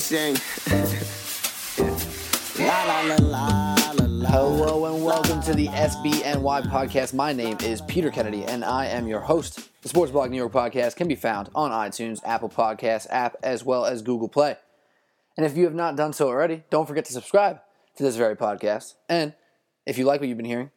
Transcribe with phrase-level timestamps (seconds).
[0.00, 0.36] sing.
[2.58, 3.74] la la la.
[4.34, 7.14] Hello and welcome to the SBNY podcast.
[7.14, 9.70] My name is Peter Kennedy and I am your host.
[9.82, 13.64] The Sports Blog New York podcast can be found on iTunes, Apple Podcasts app, as
[13.64, 14.56] well as Google Play.
[15.36, 17.60] And if you have not done so already, don't forget to subscribe
[17.96, 18.94] to this very podcast.
[19.08, 19.34] And
[19.86, 20.72] if you like what you've been hearing,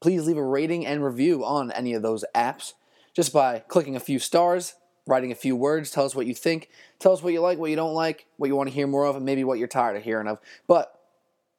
[0.00, 2.74] please leave a rating and review on any of those apps
[3.14, 4.74] just by clicking a few stars,
[5.06, 7.70] writing a few words, tell us what you think, tell us what you like, what
[7.70, 9.96] you don't like, what you want to hear more of, and maybe what you're tired
[9.96, 10.38] of hearing of.
[10.66, 10.98] But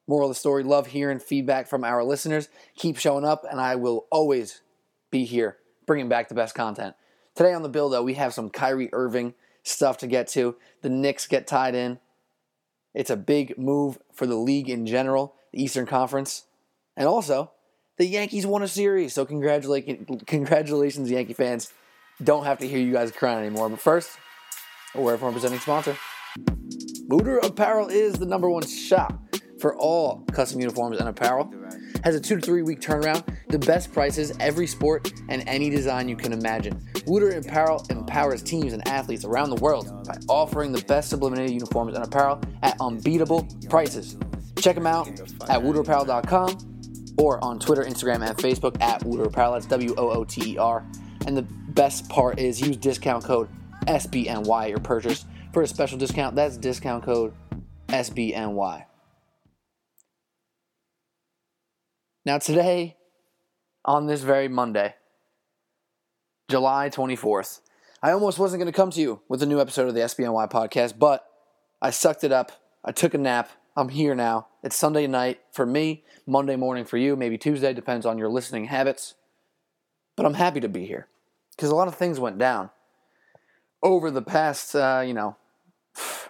[0.06, 2.48] moral of the story, love hearing feedback from our listeners.
[2.76, 4.62] Keep showing up, and I will always
[5.10, 6.94] be here bringing back the best content.
[7.34, 10.56] Today on the bill, though, we have some Kyrie Irving stuff to get to.
[10.82, 11.98] The Knicks get tied in.
[12.94, 16.44] It's a big move for the league in general, the Eastern Conference.
[16.96, 17.50] And also,
[17.96, 19.14] the Yankees won a series.
[19.14, 21.72] So congratulations, congratulations, Yankee fans.
[22.22, 23.68] Don't have to hear you guys crying anymore.
[23.68, 24.18] But first,
[24.94, 25.96] a word from our presenting sponsor.
[27.08, 29.20] Wooter Apparel is the number one shop
[29.60, 31.52] for all custom uniforms and apparel.
[32.04, 36.08] Has a two to three week turnaround, the best prices, every sport, and any design
[36.08, 36.84] you can imagine.
[37.06, 41.94] Wooter Apparel empowers teams and athletes around the world by offering the best subliminated uniforms
[41.94, 44.16] and apparel at unbeatable prices.
[44.58, 49.52] Check them out at wooterapparel.com or on Twitter, Instagram, and Facebook at Wooter Apparel.
[49.52, 50.86] That's W O O T E R.
[51.26, 53.48] And the best part is use discount code
[53.86, 56.36] SBNY at your purchase for a special discount.
[56.36, 57.34] That's discount code
[57.88, 58.84] SBNY.
[62.24, 62.96] Now, today,
[63.84, 64.94] on this very Monday,
[66.48, 67.60] July 24th,
[68.02, 70.50] I almost wasn't going to come to you with a new episode of the SBNY
[70.50, 71.26] podcast, but
[71.82, 72.52] I sucked it up.
[72.84, 73.50] I took a nap.
[73.76, 74.48] I'm here now.
[74.62, 78.66] It's Sunday night for me, Monday morning for you, maybe Tuesday, depends on your listening
[78.66, 79.14] habits.
[80.16, 81.08] But I'm happy to be here
[81.56, 82.70] because a lot of things went down
[83.82, 85.36] over the past, uh, you know,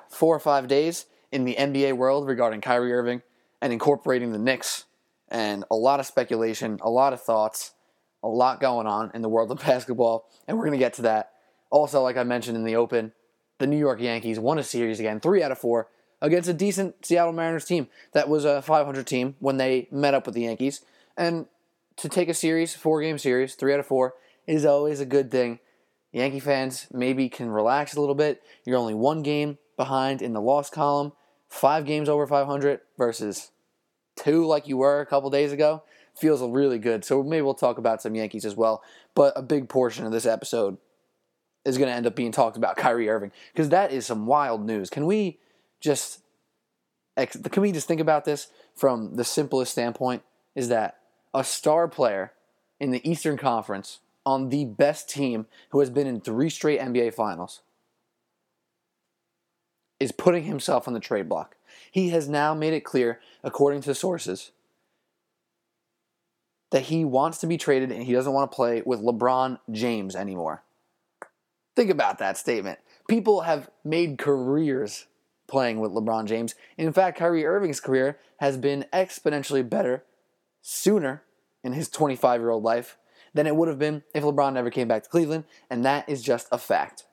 [0.08, 3.22] four or five days in the NBA world regarding Kyrie Irving
[3.60, 4.84] and incorporating the Knicks,
[5.28, 7.72] and a lot of speculation, a lot of thoughts,
[8.22, 11.02] a lot going on in the world of basketball, and we're going to get to
[11.02, 11.32] that.
[11.70, 13.12] Also, like I mentioned in the open,
[13.58, 15.88] the New York Yankees won a series again, three out of four,
[16.20, 20.26] against a decent Seattle Mariners team that was a 500 team when they met up
[20.26, 20.80] with the Yankees.
[21.16, 21.46] And
[21.96, 24.14] to take a series, four game series, three out of four,
[24.46, 25.58] is always a good thing.
[26.12, 28.42] Yankee fans maybe can relax a little bit.
[28.64, 31.12] You're only one game behind in the loss column,
[31.48, 33.50] five games over 500 versus
[34.16, 35.82] two like you were a couple days ago.
[36.14, 37.04] Feels really good.
[37.04, 38.82] So maybe we'll talk about some Yankees as well.
[39.16, 40.78] But a big portion of this episode
[41.64, 44.64] is going to end up being talked about Kyrie Irving because that is some wild
[44.64, 44.90] news.
[44.90, 45.38] Can we
[45.80, 46.20] just
[47.16, 50.22] can we just think about this from the simplest standpoint?
[50.54, 50.98] Is that
[51.32, 52.32] a star player
[52.80, 57.14] in the Eastern Conference on the best team who has been in three straight NBA
[57.14, 57.62] finals
[60.00, 61.56] is putting himself on the trade block.
[61.90, 64.50] He has now made it clear, according to sources,
[66.70, 70.16] that he wants to be traded and he doesn't want to play with LeBron James
[70.16, 70.62] anymore.
[71.76, 72.78] Think about that statement.
[73.08, 75.06] People have made careers
[75.46, 76.54] playing with LeBron James.
[76.76, 80.04] In fact, Kyrie Irving's career has been exponentially better
[80.62, 81.22] sooner
[81.62, 82.96] in his 25 year old life
[83.34, 86.22] than it would have been if LeBron never came back to Cleveland, and that is
[86.22, 87.04] just a fact.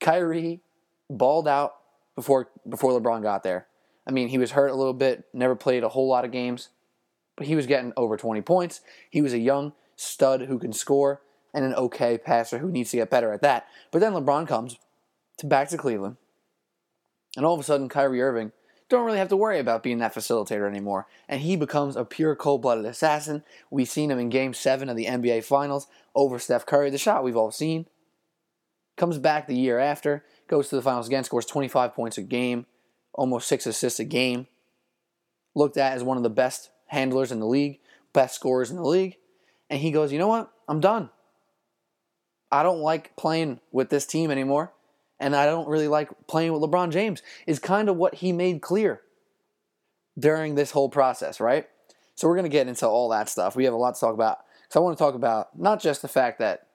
[0.00, 0.60] Kyrie
[1.08, 1.76] balled out
[2.14, 3.66] before before LeBron got there.
[4.06, 6.68] I mean, he was hurt a little bit, never played a whole lot of games,
[7.36, 8.80] but he was getting over 20 points.
[9.10, 12.98] He was a young stud who can score and an okay passer who needs to
[12.98, 13.66] get better at that.
[13.90, 14.78] But then LeBron comes
[15.38, 16.16] to back to Cleveland,
[17.36, 18.52] and all of a sudden, Kyrie Irving
[18.88, 21.06] don't really have to worry about being that facilitator anymore.
[21.28, 23.42] And he becomes a pure cold blooded assassin.
[23.70, 27.24] We've seen him in game seven of the NBA Finals over Steph Curry, the shot
[27.24, 27.86] we've all seen.
[28.96, 32.66] Comes back the year after, goes to the finals again, scores 25 points a game,
[33.12, 34.46] almost six assists a game.
[35.54, 37.80] Looked at as one of the best handlers in the league,
[38.12, 39.16] best scorers in the league.
[39.68, 40.50] And he goes, you know what?
[40.68, 41.10] I'm done.
[42.52, 44.72] I don't like playing with this team anymore
[45.18, 48.62] and I don't really like playing with LeBron James, is kind of what he made
[48.62, 49.02] clear
[50.18, 51.68] during this whole process, right?
[52.14, 53.56] So we're going to get into all that stuff.
[53.56, 54.38] We have a lot to talk about.
[54.68, 56.66] So I want to talk about not just the fact that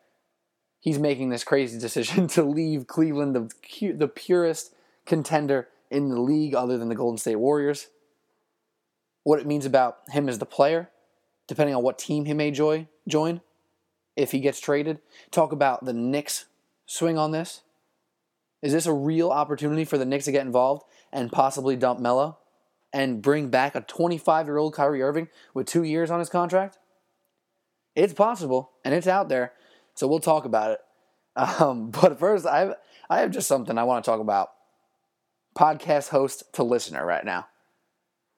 [0.80, 4.74] he's making this crazy decision to leave Cleveland, the, the purest
[5.06, 7.88] contender in the league other than the Golden State Warriors,
[9.24, 10.90] what it means about him as the player,
[11.48, 13.42] depending on what team he may joy, join
[14.16, 15.00] if he gets traded.
[15.32, 16.46] Talk about the Knicks'
[16.86, 17.62] swing on this
[18.62, 22.38] is this a real opportunity for the Knicks to get involved and possibly dump Melo
[22.94, 26.78] and bring back a 25 year old Kyrie Irving with two years on his contract?
[27.96, 29.54] It's possible and it's out there,
[29.96, 30.80] so we'll talk about it.
[31.34, 32.76] Um, but first, I have,
[33.10, 34.50] I have just something I want to talk about.
[35.58, 37.48] podcast host to listener right now.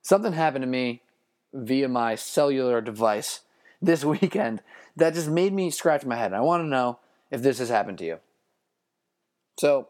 [0.03, 1.01] Something happened to me
[1.53, 3.41] via my cellular device
[3.81, 4.61] this weekend
[4.95, 6.33] that just made me scratch my head.
[6.33, 6.99] I want to know
[7.31, 8.19] if this has happened to you.
[9.59, 9.87] So,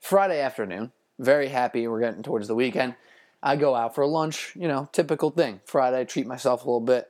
[0.00, 2.96] Friday afternoon, very happy we're getting towards the weekend.
[3.42, 5.60] I go out for lunch, you know, typical thing.
[5.66, 7.08] Friday, treat myself a little bit,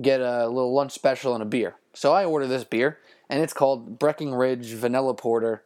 [0.00, 1.76] get a little lunch special and a beer.
[1.94, 2.98] So I order this beer,
[3.28, 5.62] and it's called Breckenridge Vanilla Porter,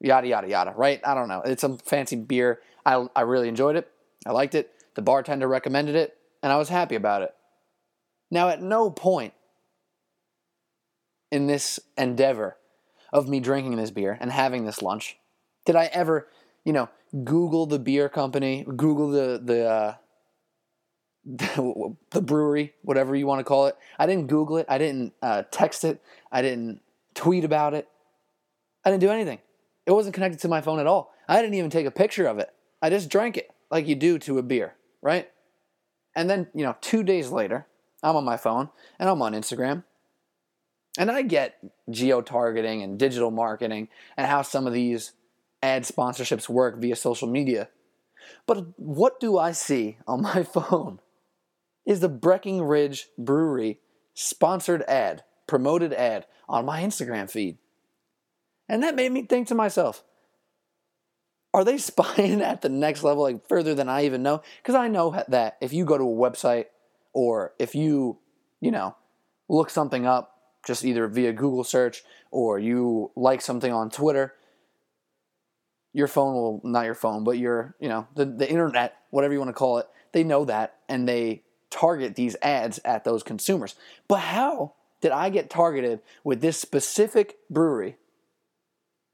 [0.00, 1.00] yada, yada, yada, right?
[1.04, 1.42] I don't know.
[1.42, 2.60] It's some fancy beer.
[2.84, 3.90] I, I really enjoyed it.
[4.26, 4.72] I liked it.
[4.94, 7.34] The bartender recommended it, and I was happy about it.
[8.30, 9.34] Now, at no point
[11.30, 12.56] in this endeavor
[13.12, 15.17] of me drinking this beer and having this lunch
[15.68, 16.26] did I ever,
[16.64, 16.88] you know,
[17.24, 19.94] Google the beer company, Google the the uh,
[22.10, 23.76] the brewery, whatever you want to call it.
[23.98, 24.64] I didn't Google it.
[24.66, 26.00] I didn't uh, text it.
[26.32, 26.80] I didn't
[27.14, 27.86] tweet about it.
[28.82, 29.40] I didn't do anything.
[29.84, 31.12] It wasn't connected to my phone at all.
[31.28, 32.48] I didn't even take a picture of it.
[32.80, 35.30] I just drank it like you do to a beer, right?
[36.16, 37.66] And then, you know, two days later,
[38.02, 39.84] I'm on my phone and I'm on Instagram.
[40.96, 41.58] And I get
[41.90, 45.12] geo targeting and digital marketing and how some of these
[45.62, 47.68] ad sponsorships work via social media.
[48.46, 51.00] But what do I see on my phone?
[51.86, 53.80] Is the Breckenridge Brewery
[54.18, 57.56] sponsored ad, promoted ad on my Instagram feed.
[58.68, 60.02] And that made me think to myself,
[61.54, 64.42] are they spying at the next level, like further than I even know?
[64.60, 66.66] Because I know that if you go to a website
[67.12, 68.18] or if you,
[68.60, 68.96] you know,
[69.48, 70.34] look something up,
[70.66, 74.34] just either via Google search or you like something on Twitter,
[75.98, 79.40] your phone will not your phone, but your you know the the internet, whatever you
[79.40, 83.74] want to call it, they know that and they target these ads at those consumers.
[84.06, 87.96] But how did I get targeted with this specific brewery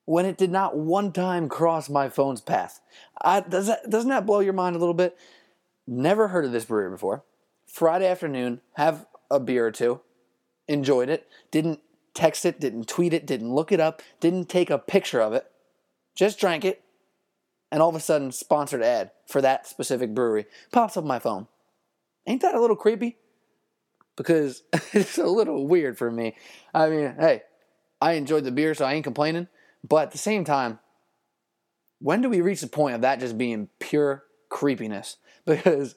[0.04, 2.82] when it did not one time cross my phone's path?
[3.22, 5.16] I, does that, doesn't that blow your mind a little bit?
[5.86, 7.24] Never heard of this brewery before.
[7.66, 10.02] Friday afternoon, have a beer or two,
[10.68, 11.80] enjoyed it, didn't
[12.12, 15.50] text it, didn't tweet it, didn't look it up, didn't take a picture of it
[16.14, 16.82] just drank it,
[17.70, 21.48] and all of a sudden, sponsored ad for that specific brewery pops up my phone.
[22.26, 23.16] Ain't that a little creepy?
[24.16, 24.62] Because
[24.92, 26.36] it's a little weird for me.
[26.72, 27.42] I mean, hey,
[28.00, 29.48] I enjoyed the beer, so I ain't complaining.
[29.86, 30.78] But at the same time,
[31.98, 35.16] when do we reach the point of that just being pure creepiness?
[35.46, 35.94] Because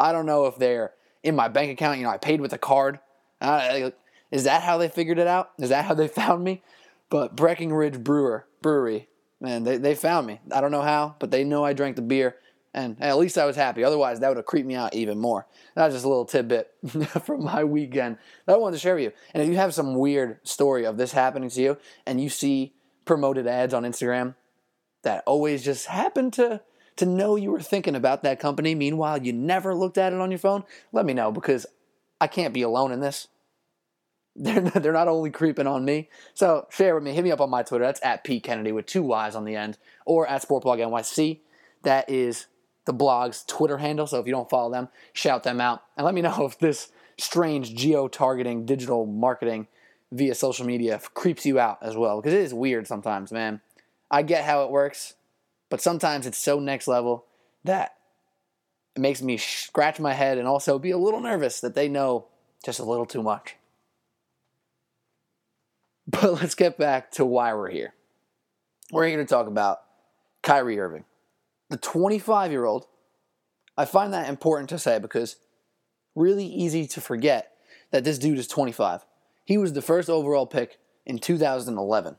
[0.00, 0.92] I don't know if they're
[1.22, 1.98] in my bank account.
[1.98, 2.98] You know, I paid with a card.
[3.40, 5.50] Is that how they figured it out?
[5.58, 6.62] Is that how they found me?
[7.08, 9.08] But Breckenridge Brewer Brewery,
[9.40, 10.40] man, they, they found me.
[10.52, 12.36] I don't know how, but they know I drank the beer,
[12.74, 13.84] and at least I was happy.
[13.84, 15.46] Otherwise, that would have creeped me out even more.
[15.74, 16.72] That's just a little tidbit
[17.24, 19.12] from my weekend that I wanted to share with you.
[19.32, 22.74] And if you have some weird story of this happening to you, and you see
[23.04, 24.34] promoted ads on Instagram
[25.02, 26.60] that always just happen to
[26.96, 30.30] to know you were thinking about that company, meanwhile you never looked at it on
[30.30, 31.66] your phone, let me know because
[32.20, 33.28] I can't be alone in this.
[34.38, 36.10] They're not, they're not only creeping on me.
[36.34, 37.12] So share with me.
[37.12, 37.84] Hit me up on my Twitter.
[37.84, 41.38] That's at Pete Kennedy with two Y's on the end, or at Sportblog NYC.
[41.82, 42.46] That is
[42.84, 44.06] the blog's Twitter handle.
[44.06, 46.90] So if you don't follow them, shout them out and let me know if this
[47.18, 49.68] strange geo targeting digital marketing
[50.12, 53.60] via social media creeps you out as well because it is weird sometimes, man.
[54.10, 55.14] I get how it works,
[55.68, 57.24] but sometimes it's so next level
[57.64, 57.96] that
[58.94, 62.26] it makes me scratch my head and also be a little nervous that they know
[62.64, 63.56] just a little too much.
[66.10, 67.92] But let's get back to why we're here.
[68.92, 69.78] We're here to talk about
[70.42, 71.04] Kyrie Irving,
[71.68, 72.86] the 25 year old.
[73.76, 75.36] I find that important to say because
[76.14, 77.52] really easy to forget
[77.90, 79.04] that this dude is 25.
[79.44, 82.16] He was the first overall pick in 2011.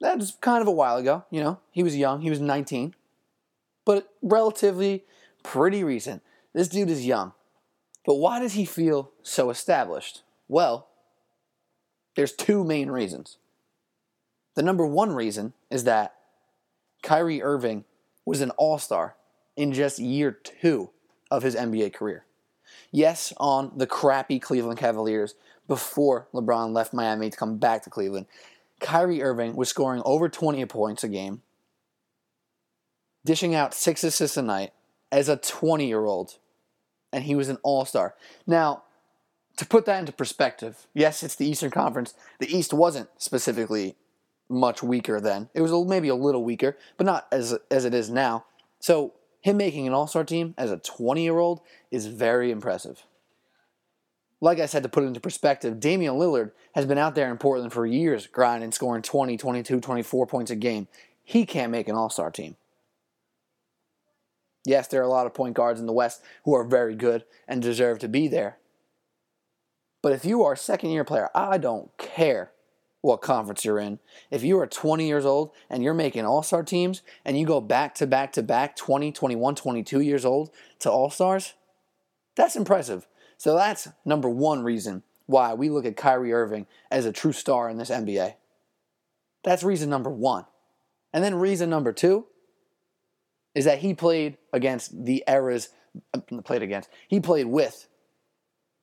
[0.00, 1.60] That's kind of a while ago, you know.
[1.72, 2.94] He was young, he was 19,
[3.84, 5.04] but relatively
[5.42, 6.22] pretty recent.
[6.54, 7.32] This dude is young.
[8.06, 10.22] But why does he feel so established?
[10.46, 10.88] Well,
[12.18, 13.38] there's two main reasons.
[14.56, 16.16] The number one reason is that
[17.00, 17.84] Kyrie Irving
[18.26, 19.14] was an all star
[19.56, 20.90] in just year two
[21.30, 22.24] of his NBA career.
[22.90, 25.36] Yes, on the crappy Cleveland Cavaliers
[25.68, 28.26] before LeBron left Miami to come back to Cleveland,
[28.80, 31.42] Kyrie Irving was scoring over 20 points a game,
[33.24, 34.72] dishing out six assists a night
[35.12, 36.38] as a 20 year old,
[37.12, 38.16] and he was an all star.
[38.44, 38.82] Now,
[39.58, 42.14] to put that into perspective, yes, it's the Eastern Conference.
[42.38, 43.96] The East wasn't specifically
[44.48, 45.50] much weaker then.
[45.52, 48.46] It was maybe a little weaker, but not as as it is now.
[48.78, 51.60] So him making an All-Star team as a 20-year-old
[51.90, 53.04] is very impressive.
[54.40, 57.38] Like I said, to put it into perspective, Damian Lillard has been out there in
[57.38, 60.86] Portland for years, grinding, scoring 20, 22, 24 points a game.
[61.24, 62.56] he can't make an all star team.
[64.64, 67.24] Yes, there are a lot of point guards in the West who are very good
[67.48, 68.58] and deserve to be there.
[70.02, 72.52] But if you are a second year player, I don't care
[73.00, 73.98] what conference you're in.
[74.30, 77.60] If you are 20 years old and you're making all star teams and you go
[77.60, 80.50] back to back to back 20, 21, 22 years old
[80.80, 81.54] to all stars,
[82.36, 83.06] that's impressive.
[83.36, 87.68] So that's number one reason why we look at Kyrie Irving as a true star
[87.68, 88.34] in this NBA.
[89.44, 90.46] That's reason number one.
[91.12, 92.26] And then reason number two
[93.54, 95.70] is that he played against the era's,
[96.14, 97.88] uh, played against, he played with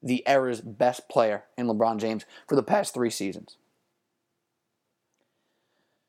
[0.05, 3.57] the era's best player in LeBron James for the past three seasons.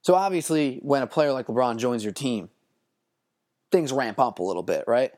[0.03, 2.51] So obviously, when a player like LeBron joins your team,
[3.73, 5.13] things ramp up a little bit, right?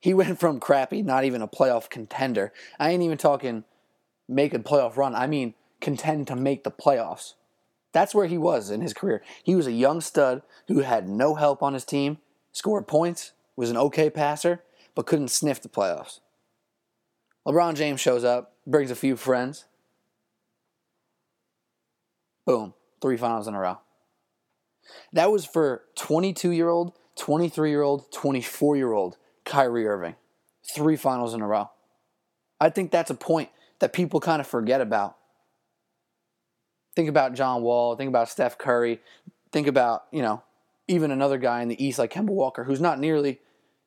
[0.00, 2.52] He went from crappy, not even a playoff contender.
[2.80, 3.64] I ain't even talking
[4.26, 5.14] make a playoff run.
[5.14, 7.34] I mean, contend to make the playoffs.
[7.92, 9.22] That's where he was in his career.
[9.44, 12.18] He was a young stud who had no help on his team,
[12.52, 14.62] scored points, was an okay passer,
[14.94, 16.18] but couldn't sniff the playoffs.
[17.46, 19.66] LeBron James shows up, brings a few friends.
[22.46, 23.78] Boom, three finals in a row.
[25.12, 30.16] That was for 22 year old, 23 year old, 24 year old Kyrie Irving.
[30.74, 31.70] Three finals in a row.
[32.60, 35.16] I think that's a point that people kind of forget about.
[36.96, 39.00] Think about John Wall, think about Steph Curry,
[39.52, 40.42] think about, you know,
[40.86, 43.40] even another guy in the East like Kemba Walker, who's not nearly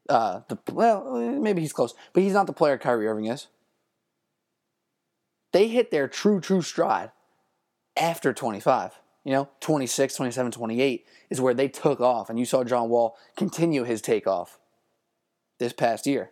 [0.09, 3.47] uh, the well, maybe he's close, but he's not the player Kyrie Irving is.
[5.53, 7.11] They hit their true, true stride
[7.95, 8.99] after 25.
[9.23, 13.17] You know, 26, 27, 28 is where they took off, and you saw John Wall
[13.35, 14.57] continue his takeoff
[15.59, 16.31] this past year.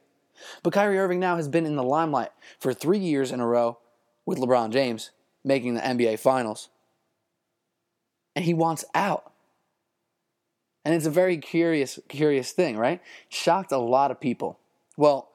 [0.63, 3.79] But Kyrie Irving now has been in the limelight for three years in a row
[4.25, 5.11] with LeBron James
[5.43, 6.69] making the NBA Finals.
[8.35, 9.31] And he wants out.
[10.85, 13.01] And it's a very curious, curious thing, right?
[13.27, 14.59] Shocked a lot of people.
[14.95, 15.31] Well,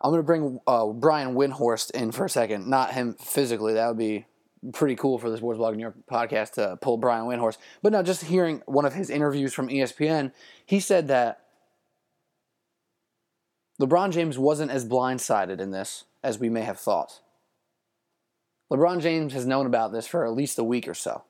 [0.00, 2.68] I'm going to bring uh, Brian Windhorst in for a second.
[2.68, 3.74] Not him physically.
[3.74, 4.26] That would be
[4.72, 7.58] pretty cool for the Sports Blog New York podcast to pull Brian Windhorst.
[7.80, 10.32] But now, just hearing one of his interviews from ESPN,
[10.66, 11.42] he said that
[13.80, 17.20] LeBron James wasn't as blindsided in this as we may have thought.
[18.70, 21.22] LeBron James has known about this for at least a week or so.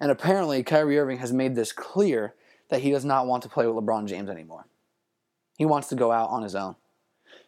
[0.00, 2.34] And apparently, Kyrie Irving has made this clear
[2.70, 4.66] that he does not want to play with LeBron James anymore.
[5.58, 6.76] He wants to go out on his own.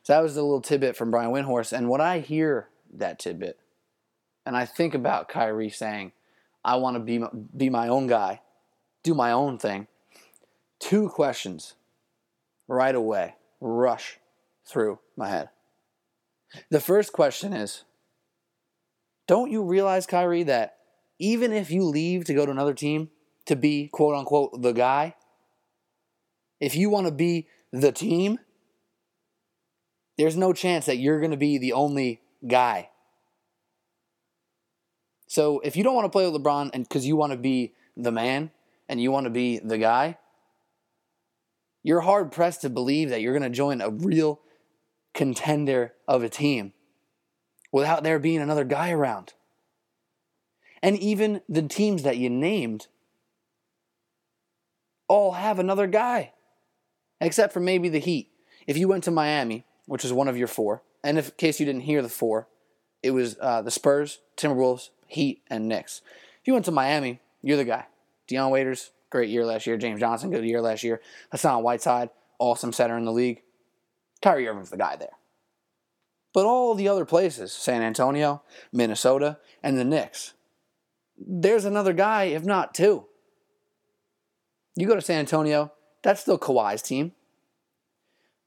[0.03, 1.73] So that was a little tidbit from Brian Windhorst.
[1.73, 3.59] And when I hear that tidbit,
[4.45, 6.13] and I think about Kyrie saying,
[6.65, 7.25] I want to be,
[7.57, 8.41] be my own guy,
[9.03, 9.87] do my own thing,
[10.79, 11.75] two questions
[12.69, 14.19] right away rush
[14.65, 15.51] through my head.
[16.71, 17.85] The first question is
[19.27, 20.79] Don't you realize, Kyrie, that
[21.23, 23.09] even if you leave to go to another team
[23.47, 25.15] to be quote unquote the guy,
[26.61, 28.41] if you want to be the team,
[30.19, 32.91] there's no chance that you're going to be the only guy.
[35.29, 37.73] So if you don't want to play with LeBron and because you want to be
[37.97, 38.51] the man
[38.89, 40.19] and you want to be the guy,
[41.85, 44.41] you're hard pressed to believe that you're going to join a real
[45.15, 46.73] contender of a team
[47.71, 49.35] without there being another guy around.
[50.83, 52.89] And even the teams that you named
[55.09, 56.33] all have another guy,
[57.21, 58.31] except for maybe the Heat.
[58.67, 61.61] If you went to Miami, which is one of your four, and if, in case
[61.61, 62.49] you didn't hear the four,
[63.03, 66.01] it was uh, the Spurs, Timberwolves, Heat, and Knicks.
[66.41, 67.87] If you went to Miami, you're the guy.
[68.27, 69.77] Dion Waiters, great year last year.
[69.77, 71.01] James Johnson, good year last year.
[71.31, 73.43] Hassan Whiteside, awesome center in the league.
[74.23, 75.19] Kyrie Irving's the guy there.
[76.33, 80.33] But all the other places, San Antonio, Minnesota, and the Knicks,
[81.27, 83.07] there's another guy, if not two.
[84.77, 87.13] You go to San Antonio, that's still Kawhi's team.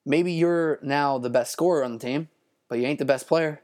[0.06, 2.30] Maybe you're now the best scorer on the team,
[2.70, 3.62] but you ain't the best player.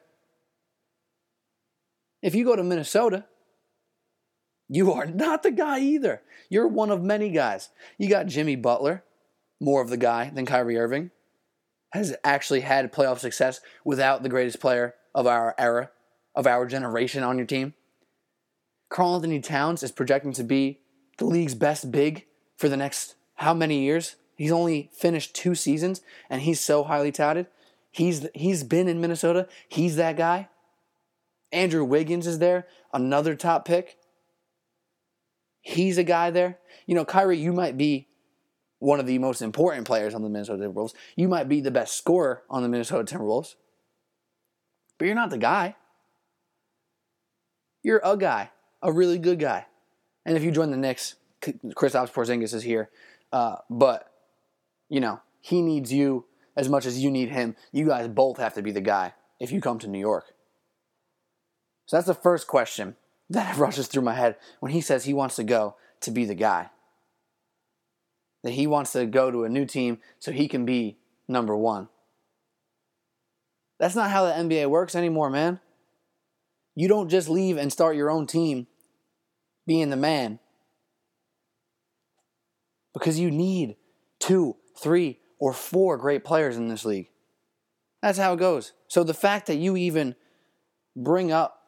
[2.21, 3.25] If you go to Minnesota,
[4.69, 6.21] you are not the guy either.
[6.49, 7.69] You're one of many guys.
[7.97, 9.03] You got Jimmy Butler,
[9.59, 11.11] more of the guy than Kyrie Irving,
[11.93, 15.91] has actually had playoff success without the greatest player of our era,
[16.35, 17.73] of our generation on your team.
[18.91, 20.81] Karl-Anthony Towns is projecting to be
[21.17, 22.25] the league's best big
[22.57, 24.17] for the next how many years?
[24.35, 27.47] He's only finished two seasons and he's so highly touted.
[27.89, 29.47] He's he's been in Minnesota.
[29.67, 30.49] He's that guy.
[31.51, 33.97] Andrew Wiggins is there, another top pick.
[35.61, 36.59] He's a guy there.
[36.85, 38.07] You know, Kyrie, you might be
[38.79, 40.93] one of the most important players on the Minnesota Timberwolves.
[41.15, 43.55] You might be the best scorer on the Minnesota Timberwolves.
[44.97, 45.75] But you're not the guy.
[47.83, 49.65] You're a guy, a really good guy.
[50.25, 52.89] And if you join the Knicks, Kristaps Porzingis is here,
[53.31, 54.11] uh, but
[54.89, 57.55] you know he needs you as much as you need him.
[57.71, 60.33] You guys both have to be the guy if you come to New York.
[61.87, 62.95] So that's the first question
[63.29, 66.35] that rushes through my head when he says he wants to go to be the
[66.35, 66.69] guy.
[68.43, 70.97] That he wants to go to a new team so he can be
[71.27, 71.89] number one.
[73.79, 75.59] That's not how the NBA works anymore, man.
[76.75, 78.67] You don't just leave and start your own team
[79.65, 80.39] being the man.
[82.93, 83.77] Because you need
[84.19, 87.09] two, three, or four great players in this league.
[88.01, 88.73] That's how it goes.
[88.87, 90.15] So the fact that you even
[90.95, 91.63] bring up,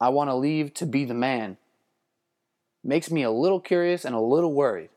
[0.00, 1.58] I want to leave to be the man,
[2.82, 4.90] makes me a little curious and a little worried.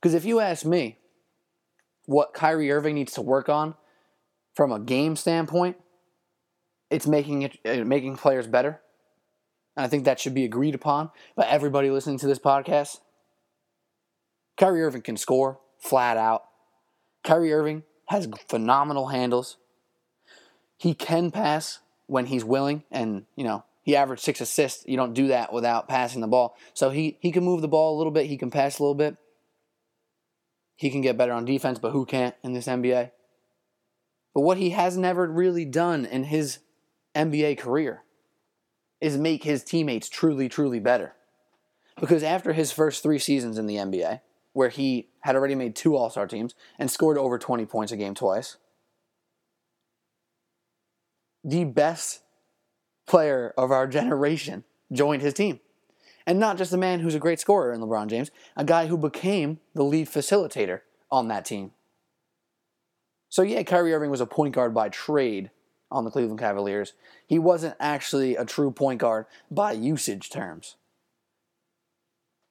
[0.00, 0.98] Because if you ask me
[2.06, 3.74] what Kyrie Irving needs to work on
[4.54, 5.76] from a game standpoint,
[6.90, 8.81] it's making it uh, making players better.
[9.76, 13.00] And I think that should be agreed upon by everybody listening to this podcast.
[14.56, 16.44] Kyrie Irving can score flat out.
[17.24, 19.56] Kyrie Irving has phenomenal handles.
[20.76, 24.84] He can pass when he's willing, and you know he averaged six assists.
[24.86, 26.56] You don't do that without passing the ball.
[26.74, 28.26] So he he can move the ball a little bit.
[28.26, 29.16] He can pass a little bit.
[30.76, 33.12] He can get better on defense, but who can't in this NBA?
[34.34, 36.58] But what he has never really done in his
[37.14, 38.02] NBA career
[39.02, 41.12] is make his teammates truly, truly better.
[42.00, 44.20] Because after his first three seasons in the NBA,
[44.52, 47.96] where he had already made two All Star teams and scored over 20 points a
[47.96, 48.56] game twice,
[51.42, 52.20] the best
[53.06, 55.58] player of our generation joined his team.
[56.24, 58.96] And not just a man who's a great scorer in LeBron James, a guy who
[58.96, 61.72] became the lead facilitator on that team.
[63.28, 65.50] So, yeah, Kyrie Irving was a point guard by trade
[65.92, 66.94] on the Cleveland Cavaliers.
[67.26, 70.76] He wasn't actually a true point guard by usage terms,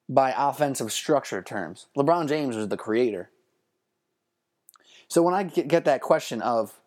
[0.08, 1.88] by offensive structure terms.
[1.98, 3.30] LeBron James was the creator.
[5.08, 6.80] So, when I get that question of,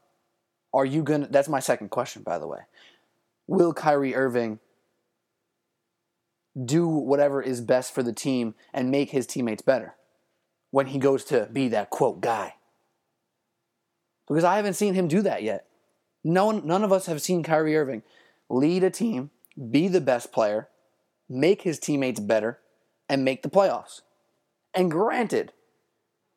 [0.73, 2.61] are you going to, that's my second question, by the way.
[3.47, 4.59] Will Kyrie Irving
[6.62, 9.95] do whatever is best for the team and make his teammates better
[10.71, 12.55] when he goes to be that quote guy.
[14.29, 15.67] Because I haven't seen him do that yet.
[16.25, 18.03] No one, none of us have seen Kyrie Irving
[18.49, 19.31] lead a team,
[19.71, 20.69] be the best player,
[21.29, 22.59] make his teammates better,
[23.09, 24.01] and make the playoffs.
[24.75, 25.53] And granted,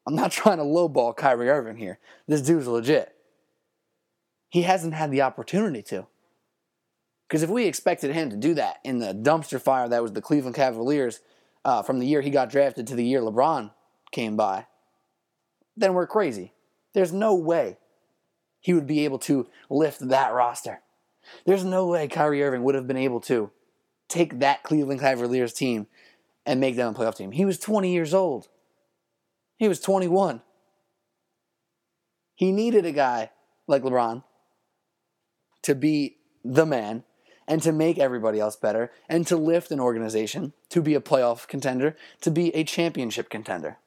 [0.05, 1.99] I'm not trying to lowball Kyrie Irving here.
[2.27, 3.13] This dude's legit.
[4.49, 6.07] He hasn't had the opportunity to.
[7.27, 10.21] Because if we expected him to do that in the dumpster fire that was the
[10.21, 11.19] Cleveland Cavaliers
[11.65, 13.71] uh, from the year he got drafted to the year LeBron
[14.11, 14.65] came by,
[15.75, 16.53] then we're crazy.
[16.93, 17.77] There's no way
[18.67, 20.81] he would be able to lift that roster.
[21.45, 23.49] There's no way Kyrie Irving would have been able to
[24.09, 25.87] take that Cleveland Cavaliers team
[26.45, 27.31] and make them a playoff team.
[27.31, 28.49] He was 20 years old.
[29.55, 30.41] He was 21.
[32.35, 33.31] He needed a guy
[33.67, 34.25] like LeBron
[35.61, 37.05] to be the man
[37.47, 41.47] and to make everybody else better and to lift an organization to be a playoff
[41.47, 43.77] contender, to be a championship contender.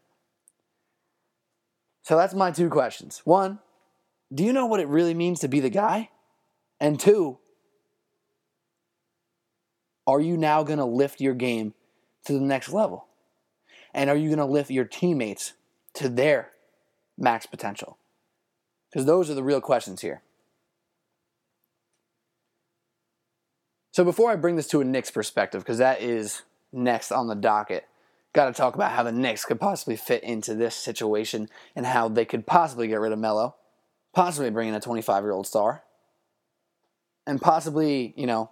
[2.01, 3.21] So that's my two questions.
[3.27, 3.59] One,
[4.33, 6.11] do you know what it really means to be the guy?
[6.79, 7.39] And two,
[10.07, 11.75] are you now going to lift your game
[12.25, 13.07] to the next level?
[13.93, 15.55] And are you going to lift your teammates
[15.95, 16.51] to their
[17.19, 17.99] max potential?
[18.91, 20.23] Because those are the real questions here.
[23.93, 27.35] So before I bring this to a Knicks perspective, because that is next on the
[27.35, 27.87] docket,
[28.33, 32.09] got to talk about how the Knicks could possibly fit into this situation and how
[32.09, 33.57] they could possibly get rid of Melo,
[34.13, 35.83] possibly bring in a 25 year old star,
[37.27, 38.51] and possibly, you know,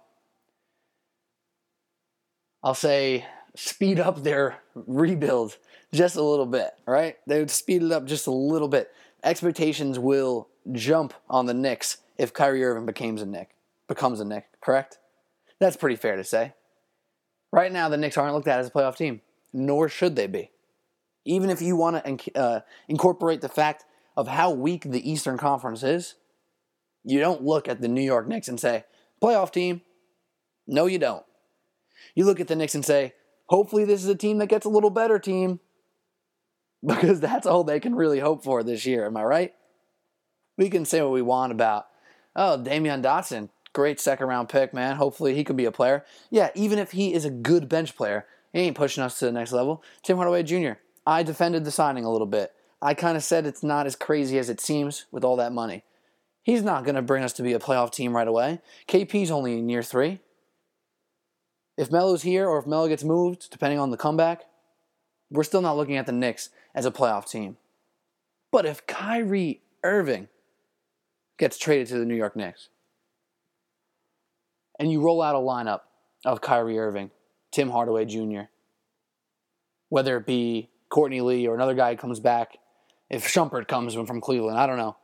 [2.63, 5.57] I'll say speed up their rebuild
[5.93, 7.17] just a little bit, right?
[7.27, 8.91] They would speed it up just a little bit.
[9.23, 13.49] Expectations will jump on the Knicks if Kyrie Irving becomes a Knick,
[13.87, 14.97] becomes a Knick, correct?
[15.59, 16.53] That's pretty fair to say.
[17.51, 20.51] Right now, the Knicks aren't looked at as a playoff team, nor should they be.
[21.25, 23.85] Even if you want to uh, incorporate the fact
[24.19, 26.15] of how weak the Eastern Conference is,
[27.03, 28.83] you don't look at the New York Knicks and say,
[29.21, 29.81] playoff team.
[30.67, 31.25] No, you don't.
[32.15, 33.13] You look at the Knicks and say,
[33.47, 35.59] hopefully this is a team that gets a little better team.
[36.85, 39.05] Because that's all they can really hope for this year.
[39.05, 39.53] Am I right?
[40.57, 41.87] We can say what we want about,
[42.37, 44.95] oh, Damyean Dotson great second round pick, man.
[44.95, 46.05] Hopefully he can be a player.
[46.29, 49.31] Yeah, even if he is a good bench player, he ain't pushing us to the
[49.31, 49.83] next level.
[50.03, 50.73] Tim Hardaway Jr.
[51.05, 52.53] I defended the signing a little bit.
[52.81, 55.83] I kind of said it's not as crazy as it seems with all that money.
[56.43, 58.61] He's not going to bring us to be a playoff team right away.
[58.87, 60.19] KP's only in year three.
[61.77, 64.43] If Melo's here or if Melo gets moved, depending on the comeback,
[65.29, 67.57] we're still not looking at the Knicks as a playoff team.
[68.51, 70.27] But if Kyrie Irving
[71.37, 72.69] gets traded to the New York Knicks,
[74.79, 75.81] and you roll out a lineup
[76.25, 77.11] of Kyrie Irving,
[77.51, 78.43] Tim Hardaway Jr.,
[79.89, 82.57] whether it be Courtney Lee or another guy comes back,
[83.09, 84.97] if Shumpert comes from Cleveland, I don't know.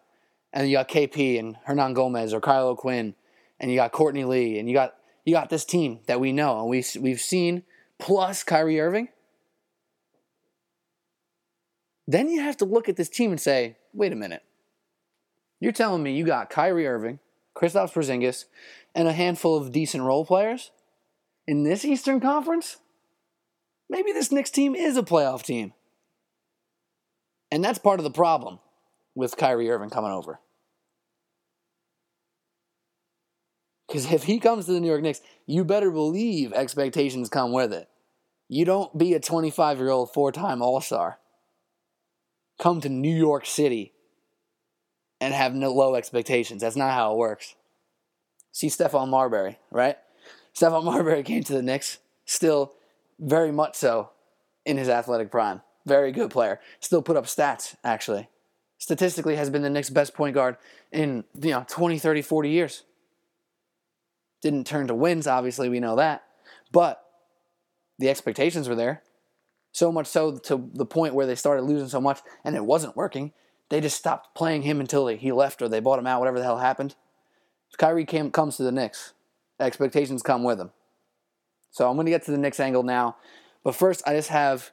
[0.53, 3.15] And you got KP and Hernangomez or Kyle O'Quinn,
[3.59, 6.59] and you got Courtney Lee, and you got you got this team that we know
[6.59, 7.63] and we we've seen
[7.99, 9.09] plus Kyrie Irving.
[12.07, 14.43] Then you have to look at this team and say, wait a minute.
[15.59, 17.19] You're telling me you got Kyrie Irving,
[17.55, 18.45] Kristaps Porzingis,
[18.93, 20.71] and a handful of decent role players
[21.47, 22.77] in this Eastern Conference?
[23.89, 25.73] Maybe this Knicks team is a playoff team.
[27.55, 28.59] And that's part of the problem
[29.15, 30.41] with Kyrie Irving coming over.
[33.87, 37.71] Because if he comes to the New York Knicks, you better believe expectations come with
[37.71, 37.87] it.
[38.49, 41.17] You don't be a 25 year old four time All Star.
[42.59, 43.93] Come to New York City
[45.21, 46.61] and have no low expectations.
[46.61, 47.55] That's not how it works.
[48.51, 49.97] See Stephon Marbury, right?
[50.53, 52.73] Stephon Marbury came to the Knicks, still
[53.17, 54.09] very much so
[54.65, 55.61] in his athletic prime.
[55.85, 56.59] Very good player.
[56.79, 58.29] Still put up stats, actually.
[58.77, 60.57] Statistically has been the Knicks' best point guard
[60.91, 62.83] in, you know, 20, 30, 40 years.
[64.41, 66.23] Didn't turn to wins, obviously, we know that.
[66.71, 67.03] But
[67.97, 69.01] the expectations were there.
[69.71, 72.95] So much so to the point where they started losing so much and it wasn't
[72.95, 73.33] working.
[73.69, 76.45] They just stopped playing him until he left or they bought him out, whatever the
[76.45, 76.95] hell happened.
[77.69, 79.13] If Kyrie came, comes to the Knicks,
[79.59, 80.71] expectations come with him.
[81.71, 83.17] So I'm going to get to the Knicks angle now.
[83.63, 84.71] But first, I just have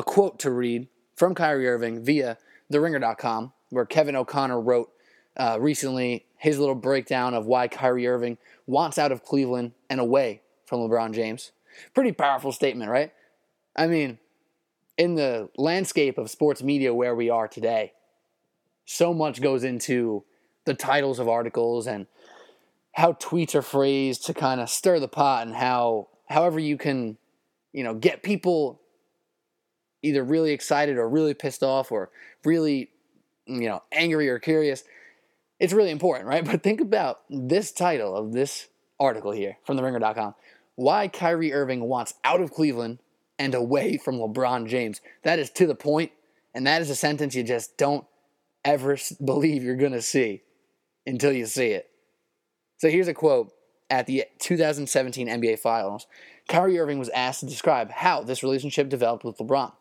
[0.00, 2.38] a quote to read from Kyrie Irving via
[2.72, 4.90] TheRinger.com, where Kevin O'Connor wrote
[5.36, 10.40] uh, recently his little breakdown of why Kyrie Irving wants out of Cleveland and away
[10.64, 11.52] from LeBron James.
[11.92, 13.12] Pretty powerful statement, right?
[13.76, 14.18] I mean,
[14.96, 17.92] in the landscape of sports media where we are today,
[18.86, 20.24] so much goes into
[20.64, 22.06] the titles of articles and
[22.92, 27.18] how tweets are phrased to kind of stir the pot and how however you can,
[27.74, 28.79] you know, get people
[30.02, 32.10] either really excited or really pissed off or
[32.44, 32.90] really,
[33.46, 34.84] you know, angry or curious.
[35.58, 36.44] It's really important, right?
[36.50, 40.34] But think about this title of this article here from theringer.com.
[40.76, 43.00] Why Kyrie Irving wants out of Cleveland
[43.40, 45.00] and away from LeBron James.
[45.22, 46.12] That is to the point,
[46.54, 48.04] and that is a sentence you just don't
[48.66, 50.42] ever believe you're going to see
[51.06, 51.88] until you see it.
[52.76, 53.50] So here's a quote
[53.88, 56.06] at the 2017 NBA Finals.
[56.48, 59.72] Kyrie Irving was asked to describe how this relationship developed with LeBron.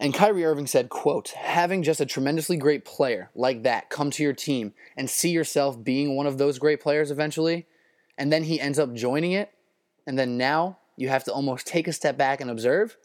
[0.00, 4.22] And Kyrie Irving said, quote, having just a tremendously great player like that come to
[4.22, 7.66] your team and see yourself being one of those great players eventually,
[8.16, 9.50] and then he ends up joining it,
[10.06, 12.96] and then now you have to almost take a step back and observe.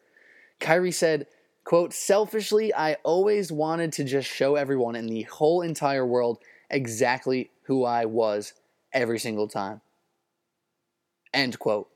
[0.59, 1.25] Kyrie said,
[1.63, 7.49] quote, selfishly, I always wanted to just show everyone in the whole entire world exactly
[7.63, 8.53] who I was
[8.91, 9.81] every single time.
[11.33, 11.89] End quote.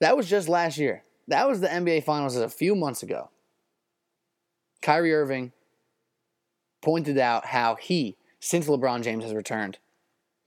[0.00, 1.02] That was just last year.
[1.28, 3.30] That was the NBA Finals a few months ago.
[4.82, 5.52] Kyrie Irving
[6.82, 9.78] pointed out how he, since LeBron James has returned,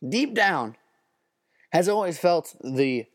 [0.07, 0.77] deep down,
[1.71, 3.05] has always felt the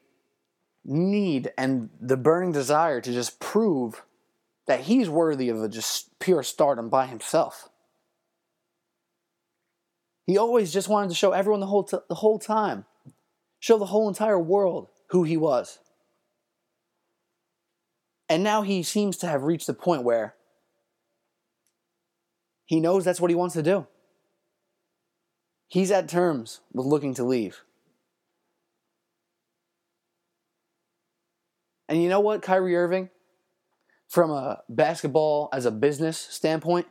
[0.84, 4.02] need and the burning desire to just prove
[4.66, 7.70] that he's worthy of a just pure stardom by himself.
[10.26, 12.86] He always just wanted to show everyone the whole, t- the whole time,
[13.60, 15.78] show the whole entire world who he was.
[18.34, 20.34] And now he seems to have reached the point where
[22.64, 23.86] he knows that's what he wants to do.
[25.68, 27.62] He's at terms with looking to leave.
[31.88, 33.08] And you know what, Kyrie Irving?
[34.08, 36.88] From a basketball as a business standpoint,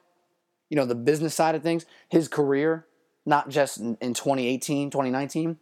[0.69, 2.87] you know, the business side of things, his career,
[3.25, 5.57] not just in 2018, 2019,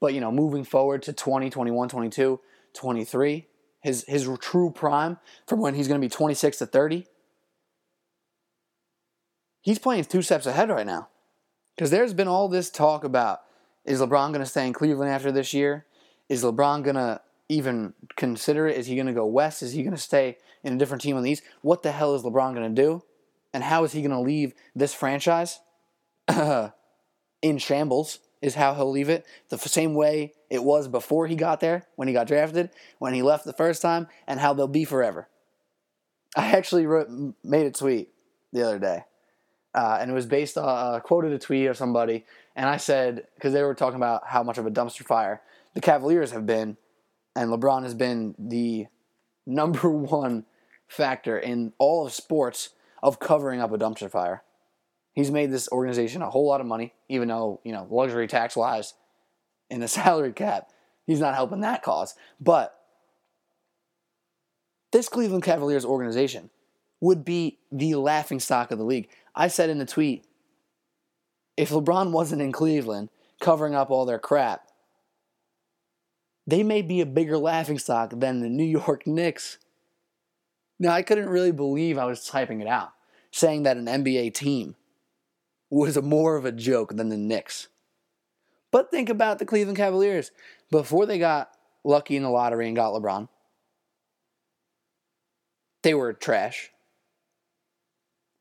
[0.00, 2.40] but, you know, moving forward to 20, 21, 22,
[2.72, 3.46] 23,
[3.86, 7.06] his his true prime from when he's going to be 26 to 30
[9.66, 11.08] he's playing two steps ahead right now.
[11.74, 13.42] Because there's been all this talk about
[13.84, 15.84] is lebron going to stay in cleveland after this year?
[16.28, 18.78] Is lebron going to even consider it?
[18.78, 19.62] Is he going to go west?
[19.62, 21.42] Is he going to stay in a different team on the east?
[21.60, 23.02] What the hell is lebron going to do?
[23.52, 25.60] And how is he going to leave this franchise
[27.42, 29.26] in shambles is how he'll leave it.
[29.48, 33.22] The same way it was before he got there, when he got drafted, when he
[33.22, 35.28] left the first time, and how they'll be forever.
[36.36, 37.08] I actually wrote,
[37.42, 38.10] made a tweet
[38.52, 39.04] the other day,
[39.74, 43.26] uh, and it was based on uh, quoted a tweet of somebody, and I said
[43.34, 45.40] because they were talking about how much of a dumpster fire
[45.76, 46.78] the Cavaliers have been
[47.36, 48.86] And LeBron has been the
[49.46, 50.46] number one
[50.88, 52.70] factor in all of sports
[53.02, 54.42] of covering up a dumpster fire.
[55.16, 58.54] He's made this organization a whole lot of money, even though, you know, luxury tax
[58.54, 58.92] wise,
[59.70, 60.70] in the salary cap,
[61.06, 62.14] he's not helping that cause.
[62.38, 62.78] But
[64.92, 66.50] this Cleveland Cavaliers organization
[67.00, 69.08] would be the laughing stock of the league.
[69.34, 70.26] I said in the tweet
[71.56, 73.08] if LeBron wasn't in Cleveland
[73.40, 74.68] covering up all their crap,
[76.46, 79.56] they may be a bigger laughing stock than the New York Knicks.
[80.78, 82.92] Now, I couldn't really believe I was typing it out,
[83.30, 84.76] saying that an NBA team
[85.70, 87.68] was more of a joke than the Knicks.
[88.70, 90.30] But think about the Cleveland Cavaliers.
[90.70, 91.50] Before they got
[91.84, 93.28] lucky in the lottery and got LeBron,
[95.82, 96.70] they were trash.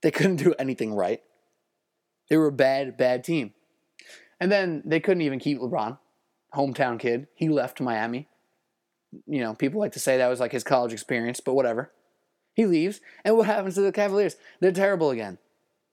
[0.01, 1.21] They couldn't do anything right.
[2.29, 3.53] They were a bad, bad team.
[4.39, 5.97] And then they couldn't even keep LeBron,
[6.53, 7.27] hometown kid.
[7.35, 8.27] He left Miami.
[9.27, 11.91] You know, people like to say that was like his college experience, but whatever.
[12.53, 14.38] He leaves, and what happens to the Cavaliers?
[14.61, 15.38] They're terrible again.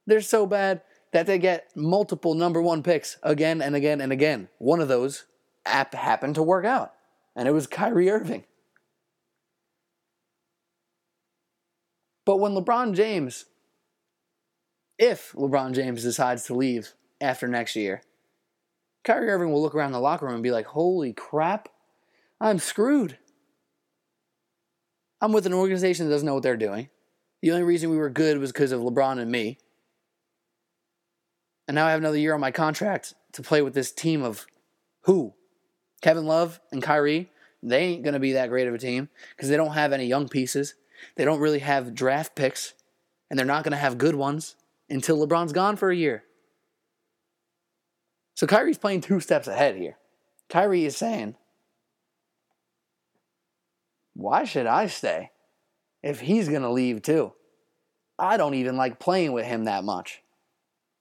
[0.06, 4.48] They're so bad that they get multiple number one picks again and again and again.
[4.58, 5.26] One of those
[5.64, 6.92] app happened to work out,
[7.36, 8.44] and it was Kyrie Irving.
[12.24, 13.46] But when LeBron James,
[14.98, 18.02] if LeBron James decides to leave after next year,
[19.04, 21.68] Kyrie Irving will look around the locker room and be like, holy crap,
[22.40, 23.18] I'm screwed.
[25.20, 26.88] I'm with an organization that doesn't know what they're doing.
[27.42, 29.58] The only reason we were good was because of LeBron and me.
[31.68, 34.46] And now I have another year on my contract to play with this team of
[35.02, 35.34] who?
[36.00, 37.30] Kevin Love and Kyrie.
[37.62, 40.06] They ain't going to be that great of a team because they don't have any
[40.06, 40.74] young pieces.
[41.16, 42.74] They don't really have draft picks.
[43.30, 44.56] And they're not going to have good ones
[44.90, 46.24] until LeBron's gone for a year.
[48.34, 49.96] So Kyrie's playing two steps ahead here.
[50.48, 51.36] Kyrie is saying,
[54.14, 55.30] why should I stay
[56.02, 57.32] if he's going to leave too?
[58.18, 60.21] I don't even like playing with him that much.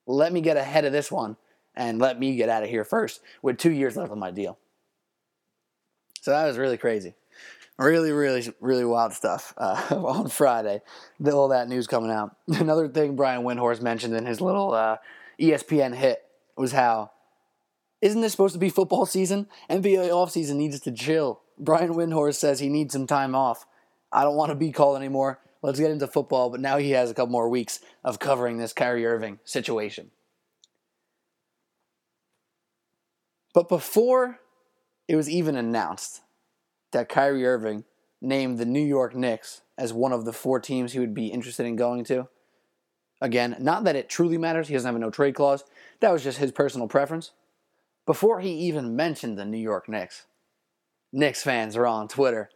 [0.07, 1.37] Let me get ahead of this one
[1.75, 4.57] and let me get out of here first with two years left on my deal.
[6.21, 7.15] So that was really crazy.
[7.77, 10.81] Really, really, really wild stuff uh, on Friday.
[11.25, 12.35] All that news coming out.
[12.47, 14.97] Another thing Brian Windhorst mentioned in his little uh,
[15.39, 16.23] ESPN hit
[16.55, 17.11] was how
[18.01, 19.47] isn't this supposed to be football season?
[19.69, 21.41] NBA offseason needs to chill.
[21.57, 23.65] Brian Windhorst says he needs some time off.
[24.11, 25.39] I don't want to be called anymore.
[25.61, 28.73] Let's get into football, but now he has a couple more weeks of covering this
[28.73, 30.11] Kyrie Irving situation.
[33.53, 34.39] But before
[35.07, 36.21] it was even announced
[36.91, 37.83] that Kyrie Irving
[38.21, 41.65] named the New York Knicks as one of the four teams he would be interested
[41.65, 42.27] in going to,
[43.19, 45.63] again, not that it truly matters, he doesn't have a no trade clause,
[45.99, 47.31] that was just his personal preference.
[48.05, 50.25] Before he even mentioned the New York Knicks,
[51.11, 52.49] Knicks fans are on Twitter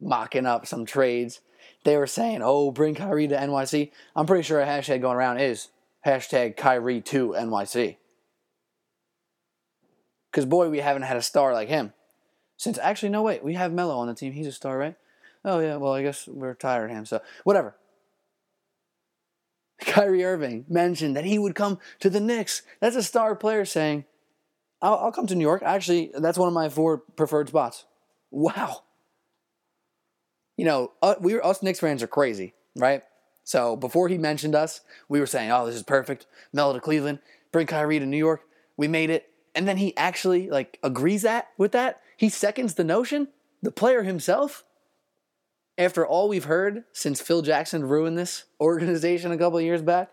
[0.00, 1.40] mocking up some trades.
[1.84, 3.90] They were saying, oh, bring Kyrie to NYC.
[4.16, 5.68] I'm pretty sure a hashtag going around is
[6.06, 7.96] hashtag Kyrie to NYC.
[10.30, 11.92] Because, boy, we haven't had a star like him.
[12.56, 14.32] Since, actually, no, wait, we have Melo on the team.
[14.32, 14.96] He's a star, right?
[15.44, 17.76] Oh, yeah, well, I guess we're tired of him, so whatever.
[19.80, 22.62] Kyrie Irving mentioned that he would come to the Knicks.
[22.80, 24.04] That's a star player saying,
[24.80, 25.62] I'll, I'll come to New York.
[25.62, 27.84] Actually, that's one of my four preferred spots.
[28.30, 28.83] Wow.
[30.56, 33.02] You know, uh, we were, us Knicks fans are crazy, right?
[33.44, 37.18] So before he mentioned us, we were saying, "Oh, this is perfect." Melo to Cleveland,
[37.52, 38.42] bring Kyrie to New York.
[38.76, 42.00] We made it, and then he actually like agrees that with that.
[42.16, 43.28] He seconds the notion.
[43.62, 44.64] The player himself.
[45.76, 50.10] After all we've heard since Phil Jackson ruined this organization a couple years back,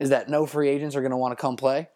[0.00, 1.88] is that no free agents are going to want to come play.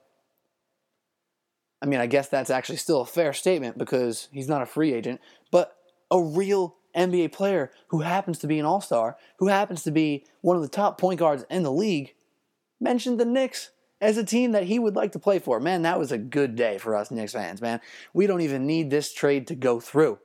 [1.82, 4.92] I mean, I guess that's actually still a fair statement because he's not a free
[4.92, 5.76] agent, but
[6.10, 10.24] a real NBA player who happens to be an all star, who happens to be
[10.40, 12.14] one of the top point guards in the league,
[12.80, 15.60] mentioned the Knicks as a team that he would like to play for.
[15.60, 17.80] Man, that was a good day for us Knicks fans, man.
[18.12, 20.18] We don't even need this trade to go through.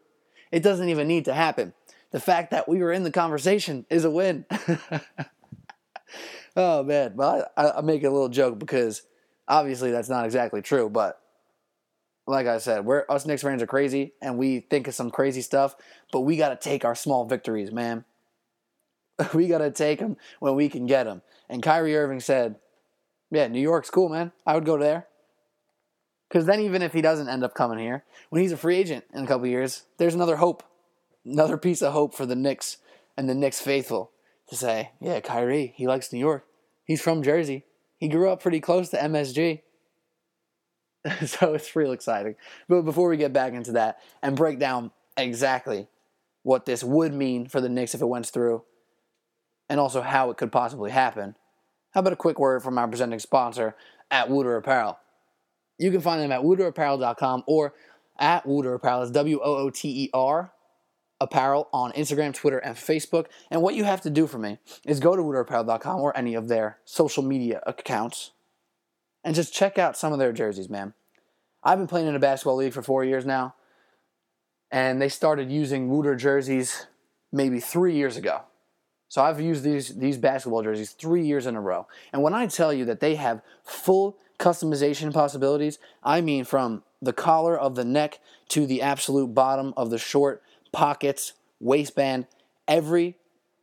[0.52, 1.74] It doesn't even need to happen.
[2.12, 4.46] The fact that we were in the conversation is a win.
[6.58, 7.14] oh, man.
[7.16, 9.04] But I, I make a little joke because
[9.48, 11.21] obviously that's not exactly true, but
[12.28, 15.42] like I said, we're us Knicks fans are crazy and we think of some crazy
[15.42, 15.76] stuff,
[16.12, 18.06] but we got to take our small victories, man.
[19.34, 21.22] we got to take them when we can get them.
[21.50, 22.56] And Kyrie Irving said,
[23.30, 24.32] "Yeah, New York's cool, man.
[24.46, 25.08] I would go there."
[26.30, 29.04] Because then, even if he doesn't end up coming here, when he's a free agent
[29.14, 30.64] in a couple years, there's another hope,
[31.26, 32.78] another piece of hope for the Knicks
[33.18, 34.12] and the Knicks faithful
[34.48, 36.46] to say, "Yeah, Kyrie, he likes New York.
[36.86, 37.66] He's from Jersey.
[37.98, 39.62] He grew up pretty close to MSG."
[41.26, 42.36] so it's real exciting.
[42.68, 45.88] But before we get back into that and break down exactly
[46.44, 48.64] what this would mean for the Knicks if it went through,
[49.70, 51.36] and also how it could possibly happen,
[51.92, 53.76] how about a quick word from our presenting sponsor
[54.10, 54.98] at Wooter Apparel?
[55.78, 57.74] You can find them at wooterapparel.com or
[58.20, 59.04] at Wooter Apparel.
[59.04, 60.52] It's W O O T E R
[61.20, 63.28] Apparel on Instagram, Twitter, and Facebook.
[63.50, 66.48] And what you have to do for me is go to wooterapparel.com or any of
[66.48, 68.32] their social media accounts
[69.24, 70.94] and just check out some of their jerseys, man.
[71.64, 73.56] I've been playing in a basketball league for four years now,
[74.72, 76.88] and they started using Wooter jerseys
[77.32, 78.42] maybe three years ago.
[79.08, 81.86] So I've used these these basketball jerseys three years in a row.
[82.14, 87.14] And when I tell you that they have full customization possibilities, I mean from the
[87.14, 92.26] collar of the neck to the absolute bottom of the short, pockets, waistband,
[92.68, 93.18] every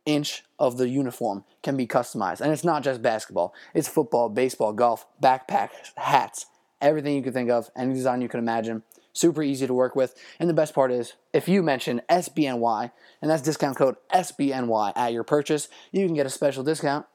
[0.09, 2.41] inch of the uniform can be customized.
[2.41, 6.47] And it's not just basketball, it's football, baseball, golf, backpacks, hats,
[6.81, 8.83] everything you can think of, any design you can imagine.
[9.13, 10.15] Super easy to work with.
[10.39, 12.91] And the best part is, if you mention SBNY,
[13.21, 17.05] and that's discount code SBNY at your purchase, you can get a special discount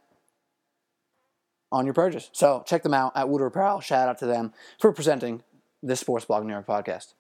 [1.73, 2.31] on your purchase.
[2.33, 3.81] So check them out at Wooter Apparel.
[3.81, 5.43] Shout out to them for presenting
[5.83, 7.15] this Sports Blog New York podcast.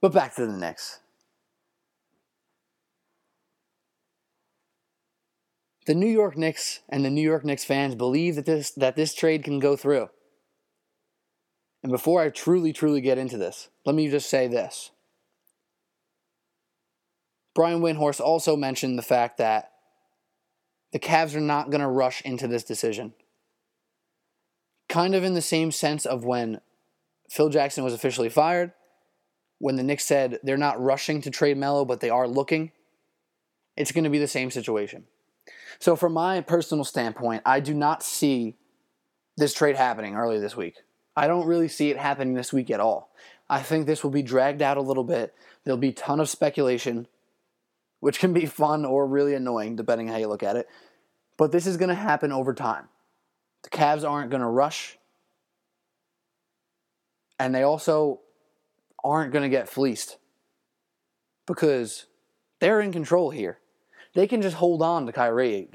[0.00, 1.00] But back to the Knicks.
[5.88, 9.14] The New York Knicks and the New York Knicks fans believe that this that this
[9.14, 10.10] trade can go through.
[11.82, 14.90] And before I truly, truly get into this, let me just say this.
[17.54, 19.70] Brian Windhorst also mentioned the fact that
[20.92, 23.14] the Cavs are not going to rush into this decision.
[24.90, 26.60] Kind of in the same sense of when
[27.30, 28.74] Phil Jackson was officially fired,
[29.58, 32.72] when the Knicks said they're not rushing to trade Melo, but they are looking.
[33.74, 35.06] It's going to be the same situation.
[35.78, 38.56] So, from my personal standpoint, I do not see
[39.36, 40.76] this trade happening early this week.
[41.16, 43.12] I don't really see it happening this week at all.
[43.50, 45.34] I think this will be dragged out a little bit.
[45.64, 47.06] There'll be a ton of speculation,
[48.00, 50.68] which can be fun or really annoying, depending how you look at it.
[51.36, 52.88] But this is going to happen over time.
[53.62, 54.98] The Cavs aren't going to rush,
[57.38, 58.20] and they also
[59.02, 60.18] aren't going to get fleeced
[61.46, 62.06] because
[62.60, 63.58] they're in control here.
[64.18, 65.68] They can just hold on to Kyrie.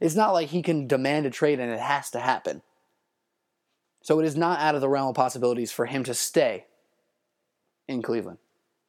[0.00, 2.62] It's not like he can demand a trade and it has to happen.
[4.02, 6.64] So it is not out of the realm of possibilities for him to stay
[7.86, 8.38] in Cleveland.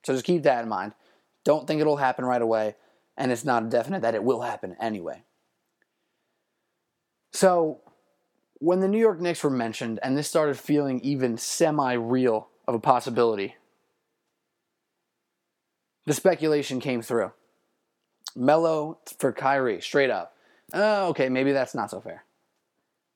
[0.01, 0.93] So just keep that in mind.
[1.43, 2.73] Don't think it'll happen right away,
[3.15, 5.21] and it's not definite that it will happen anyway.
[7.33, 7.81] So
[8.53, 12.73] when the New York Knicks were mentioned and this started feeling even semi real of
[12.73, 13.57] a possibility,
[16.07, 17.31] the speculation came through.
[18.35, 20.35] Melo for Kyrie, straight up.
[20.73, 22.23] Oh, okay, maybe that's not so fair.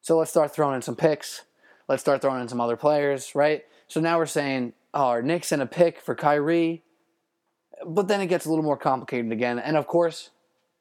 [0.01, 1.43] So let's start throwing in some picks.
[1.88, 3.63] Let's start throwing in some other players, right?
[3.88, 6.84] So now we're saying, oh, our Knicks and a pick for Kyrie.
[7.86, 9.60] But then it gets a little more complicated again.
[9.60, 10.32] And of course,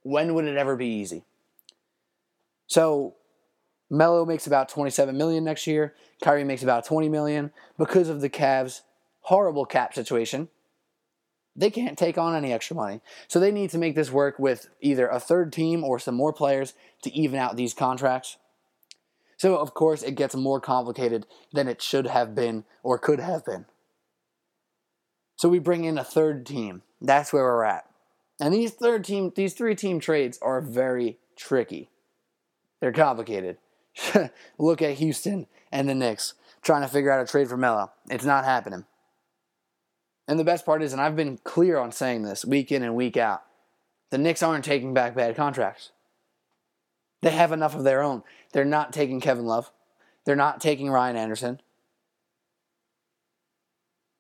[0.03, 1.25] when would it ever be easy?
[2.67, 3.15] So
[3.91, 5.95] Melo makes about 27 million next year.
[6.23, 8.83] Kyrie makes about 20 million because of the Cavs'
[9.21, 10.49] horrible cap situation
[11.57, 13.01] they can't take on any extra money.
[13.29, 16.33] So they need to make this work with either a third team or some more
[16.33, 18.37] players to even out these contracts.
[19.37, 23.45] So, of course, it gets more complicated than it should have been or could have
[23.45, 23.67] been.
[25.37, 26.83] So we bring in a third team.
[27.01, 27.89] That's where we're at.
[28.41, 31.91] And these third team, these three team trades are very tricky.
[32.81, 33.59] They're complicated.
[34.59, 37.93] Look at Houston and the Knicks trying to figure out a trade for Melo.
[38.09, 38.87] It's not happening.
[40.27, 42.95] And the best part is, and I've been clear on saying this week in and
[42.95, 43.43] week out,
[44.11, 45.91] the Knicks aren't taking back bad contracts.
[47.21, 48.23] They have enough of their own.
[48.53, 49.71] They're not taking Kevin Love.
[50.25, 51.61] They're not taking Ryan Anderson.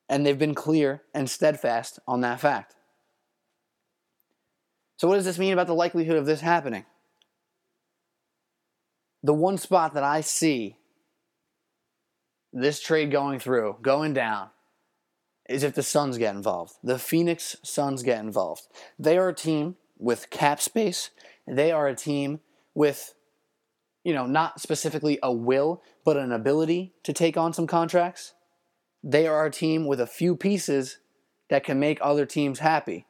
[0.09, 2.75] And they've been clear and steadfast on that fact.
[4.97, 6.85] So, what does this mean about the likelihood of this happening?
[9.23, 10.77] The one spot that I see
[12.53, 14.51] this trade going through, going down,
[15.49, 16.75] is if the Suns get involved.
[16.83, 18.67] The Phoenix Suns get involved.
[18.99, 21.11] They are a team with cap space.
[21.47, 22.41] They are a team
[22.75, 23.15] with,
[24.03, 28.33] you know, not specifically a will, but an ability to take on some contracts.
[29.03, 30.99] They are a team with a few pieces
[31.51, 33.07] that can make other teams happy.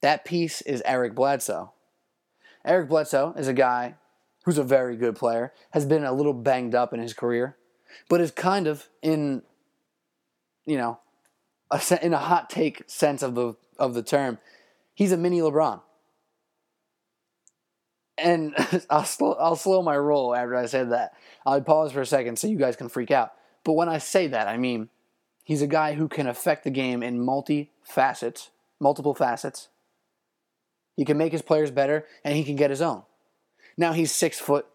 [0.00, 1.72] That piece is Eric Bledsoe.
[2.64, 3.96] Eric Bledsoe is a guy
[4.44, 7.56] who's a very good player, has been a little banged up in his career,
[8.08, 9.42] but is kind of in
[10.66, 10.98] you know,
[11.70, 14.38] a, in a hot take sense of the of the term,
[14.94, 15.80] he's a mini LeBron.
[18.18, 18.54] And
[18.90, 19.06] I'll
[19.38, 21.12] I'll slow my roll after I said that.
[21.44, 23.32] I'll pause for a second so you guys can freak out.
[23.64, 24.88] But when I say that, I mean
[25.44, 28.50] he's a guy who can affect the game in multi facets,
[28.80, 29.68] multiple facets.
[30.96, 33.02] He can make his players better and he can get his own.
[33.76, 34.66] Now he's six foot.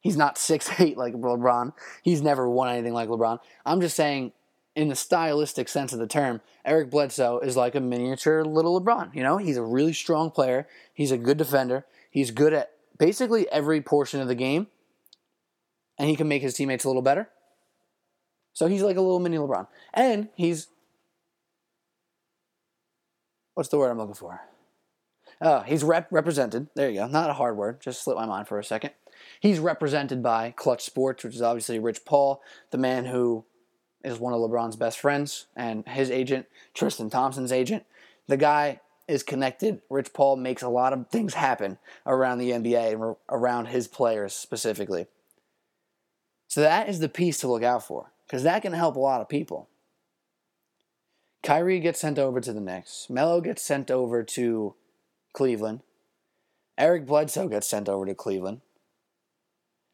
[0.00, 1.72] He's not six eight like LeBron.
[2.02, 3.38] He's never won anything like LeBron.
[3.66, 4.32] I'm just saying,
[4.78, 9.12] in the stylistic sense of the term, Eric Bledsoe is like a miniature little LeBron.
[9.12, 10.68] You know, he's a really strong player.
[10.94, 11.84] He's a good defender.
[12.12, 14.68] He's good at basically every portion of the game,
[15.98, 17.28] and he can make his teammates a little better.
[18.52, 20.68] So he's like a little mini LeBron, and he's
[23.54, 24.40] what's the word I'm looking for?
[25.40, 26.68] Oh, he's rep- represented.
[26.76, 27.08] There you go.
[27.08, 27.80] Not a hard word.
[27.80, 28.92] Just slipped my mind for a second.
[29.40, 33.44] He's represented by Clutch Sports, which is obviously Rich Paul, the man who
[34.08, 37.84] is one of LeBron's best friends, and his agent, Tristan Thompson's agent.
[38.26, 39.80] The guy is connected.
[39.88, 44.34] Rich Paul makes a lot of things happen around the NBA and around his players
[44.34, 45.06] specifically.
[46.48, 49.20] So that is the piece to look out for because that can help a lot
[49.20, 49.68] of people.
[51.42, 53.06] Kyrie gets sent over to the Knicks.
[53.08, 54.74] Melo gets sent over to
[55.32, 55.80] Cleveland.
[56.76, 58.60] Eric Bledsoe gets sent over to Cleveland.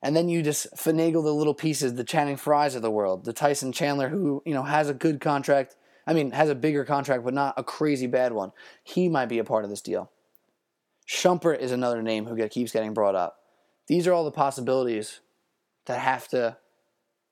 [0.05, 3.33] And then you just finagle the little pieces, the Channing Fryes of the world, the
[3.33, 5.77] Tyson Chandler, who, you know, has a good contract.
[6.07, 8.53] I mean, has a bigger contract, but not a crazy bad one.
[8.83, 10.11] He might be a part of this deal.
[11.09, 13.39] Shumpert is another name who keeps getting brought up.
[13.87, 15.21] These are all the possibilities
[15.87, 16.59] that have to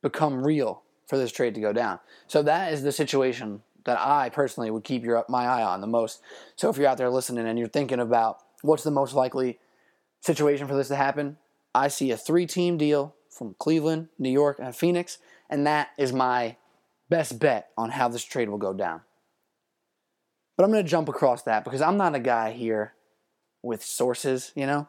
[0.02, 2.00] become real for this trade to go down.
[2.26, 5.86] So that is the situation that I personally would keep your my eye on the
[5.86, 6.22] most.
[6.56, 9.58] So if you're out there listening and you're thinking about what's the most likely
[10.20, 11.36] situation for this to happen,
[11.74, 15.18] I see a three-team deal from Cleveland, New York, and Phoenix,
[15.48, 16.56] and that is my
[17.08, 19.02] best bet on how this trade will go down.
[20.56, 22.92] But I'm going to jump across that because I'm not a guy here
[23.62, 24.88] with sources, you know?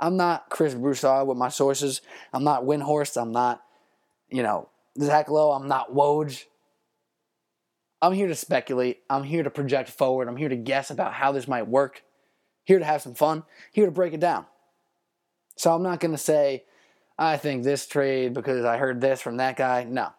[0.00, 2.00] I'm not Chris Broussard with my sources.
[2.32, 3.20] I'm not Windhorst.
[3.20, 3.62] I'm not,
[4.28, 4.68] you know,
[5.00, 5.52] Zach Lowe.
[5.52, 6.44] I'm not Woj.
[8.02, 9.02] I'm here to speculate.
[9.08, 10.28] I'm here to project forward.
[10.28, 12.02] I'm here to guess about how this might work.
[12.64, 13.44] Here to have some fun.
[13.72, 14.46] Here to break it down.
[15.56, 16.64] So I'm not going to say,
[17.18, 19.84] I think this trade because I heard this from that guy.
[19.84, 20.10] No.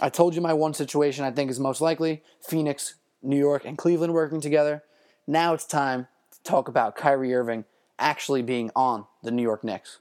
[0.00, 3.76] I told you my one situation I think is most likely Phoenix, New York, and
[3.78, 4.82] Cleveland working together.
[5.26, 7.64] Now it's time to talk about Kyrie Irving
[7.98, 9.98] actually being on the New York Knicks.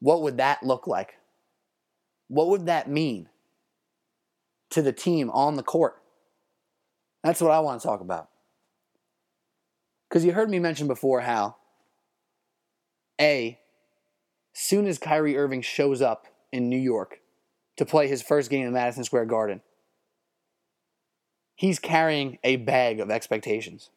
[0.00, 1.14] What would that look like?
[2.28, 3.28] What would that mean
[4.70, 6.02] to the team on the court?
[7.22, 8.28] That's what I want to talk about.
[10.08, 11.56] Because you heard me mention before how,
[13.20, 13.58] A,
[14.52, 17.20] soon as Kyrie Irving shows up in New York
[17.76, 19.62] to play his first game in Madison Square Garden,
[21.54, 23.90] he's carrying a bag of expectations.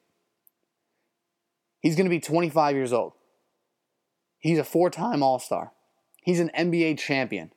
[1.79, 3.13] He's going to be 25 years old.
[4.39, 5.71] He's a four time All Star.
[6.23, 7.51] He's an NBA champion.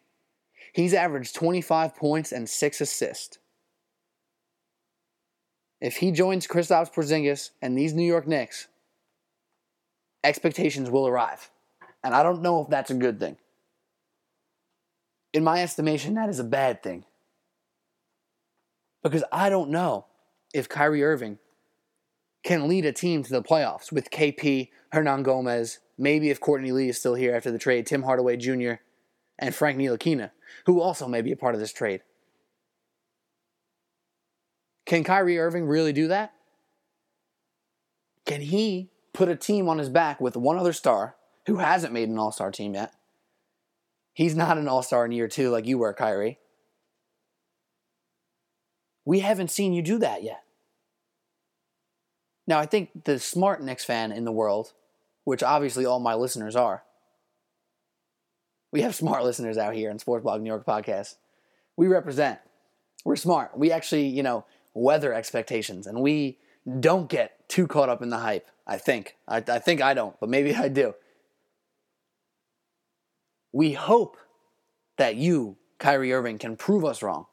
[0.73, 3.39] He's averaged 25 points and six assists.
[5.81, 8.69] If he joins Kristaps Porzingis and these New York Knicks,
[10.25, 11.51] expectations will arrive.
[12.03, 13.37] And I don't know if that's a good thing.
[15.33, 17.05] In my estimation, that is a bad thing.
[19.03, 20.07] Because I don't know
[20.55, 21.39] if Kyrie Irving
[22.43, 26.99] can lead a team to the playoffs with KP, Hernangomez, maybe if Courtney Lee is
[26.99, 28.75] still here after the trade, Tim Hardaway Jr.,
[29.39, 30.31] and Frank Ntilikina,
[30.66, 32.03] who also may be a part of this trade.
[34.87, 36.33] Can Kyrie Irving really do that?
[38.25, 41.16] Can he put a team on his back with one other star
[41.47, 42.93] who hasn't made an all star team yet?
[44.14, 46.39] He's not an all star in year two like you were, Kyrie.
[49.05, 50.45] We haven't seen you do that yet.
[52.47, 54.73] Now, I think the smart Knicks fan in the world,
[55.25, 56.85] which obviously all my listeners are,
[58.71, 61.16] we have smart listeners out here in Sports Blog New York podcast.
[61.77, 62.39] We represent.
[63.05, 63.59] We're smart.
[63.59, 64.45] We actually, you know,
[64.75, 66.39] weather expectations and we
[66.81, 68.49] don't get too caught up in the hype.
[68.66, 69.16] I think.
[69.27, 70.95] I, I think I don't, but maybe I do.
[73.53, 74.19] We hope
[74.99, 77.27] that you, Kyrie Irving, can prove us wrong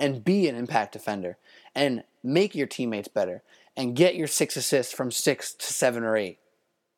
[0.00, 1.38] and be an impact defender
[1.74, 3.42] and make your teammates better
[3.76, 6.38] and get your six assists from six to seven or eight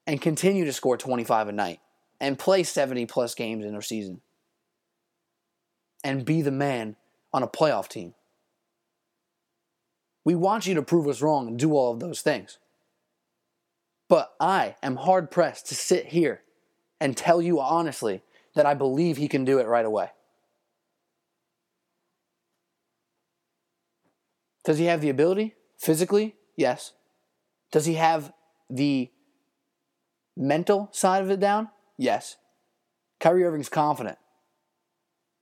[0.07, 1.81] and continue to score 25 a night
[2.21, 4.23] and play 70 plus games in a season
[6.03, 6.97] and be the man
[7.33, 8.15] on a playoff team.
[10.27, 12.59] We want you to prove us wrong and do all of those things.
[14.09, 16.43] But I am hard pressed to sit here
[17.01, 18.23] and tell you honestly
[18.57, 20.11] that I believe he can do it right away.
[24.65, 25.55] Does he have the ability?
[25.79, 26.35] Physically?
[26.57, 26.93] Yes.
[27.71, 28.33] Does he have
[28.69, 29.13] the
[30.37, 31.69] mental side of it down?
[31.97, 32.37] Yes.
[33.21, 34.19] Kyrie Irving's confident.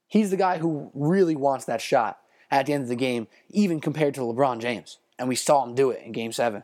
[0.07, 2.19] He's the guy who really wants that shot
[2.55, 4.97] at the end of the game, even compared to LeBron James.
[5.19, 6.63] And we saw him do it in game seven.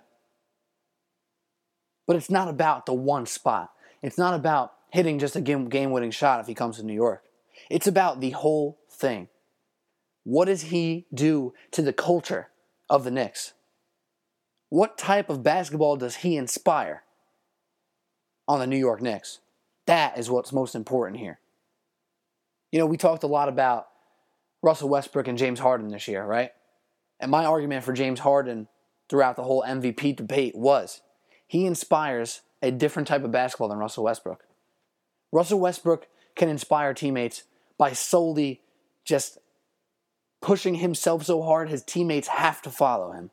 [2.08, 3.72] But it's not about the one spot.
[4.02, 7.24] It's not about hitting just a game winning shot if he comes to New York.
[7.70, 9.28] It's about the whole thing.
[10.24, 12.48] What does he do to the culture
[12.90, 13.52] of the Knicks?
[14.70, 17.04] What type of basketball does he inspire
[18.48, 19.40] on the New York Knicks?
[19.88, 21.40] That is what's most important here.
[22.72, 23.88] You know, we talked a lot about
[24.62, 26.52] Russell Westbrook and James Harden this year, right?
[27.20, 28.68] And my argument for James Harden
[29.10, 31.02] throughout the whole MVP debate was
[31.48, 34.46] he inspires a different type of basketball than Russell Westbrook.
[35.32, 37.44] Russell Westbrook can inspire teammates
[37.78, 38.62] by solely
[39.04, 39.38] just
[40.42, 43.32] pushing himself so hard his teammates have to follow him.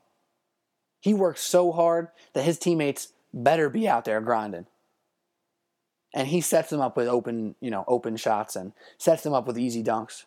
[1.00, 4.66] He works so hard that his teammates better be out there grinding.
[6.14, 9.46] And he sets them up with open, you know, open shots and sets them up
[9.46, 10.24] with easy dunks.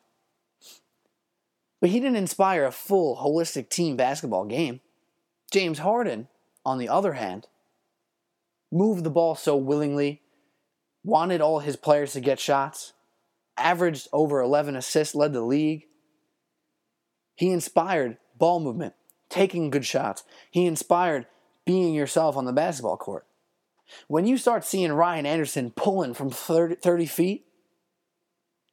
[1.82, 4.80] But he didn't inspire a full holistic team basketball game.
[5.52, 6.28] James Harden,
[6.64, 7.48] on the other hand,
[8.72, 10.22] moved the ball so willingly,
[11.04, 12.94] wanted all his players to get shots,
[13.58, 15.88] averaged over 11 assists, led the league.
[17.36, 18.94] He inspired ball movement,
[19.30, 20.24] taking good shots.
[20.52, 21.26] He inspired
[21.66, 23.26] being yourself on the basketball court.
[24.08, 27.46] When you start seeing Ryan Anderson pulling from 30, 30 feet,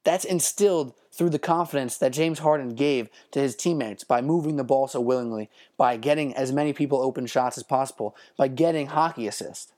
[0.09, 4.63] that's instilled through the confidence that James Harden gave to his teammates by moving the
[4.63, 9.27] ball so willingly, by getting as many people open shots as possible, by getting hockey
[9.27, 9.71] assists.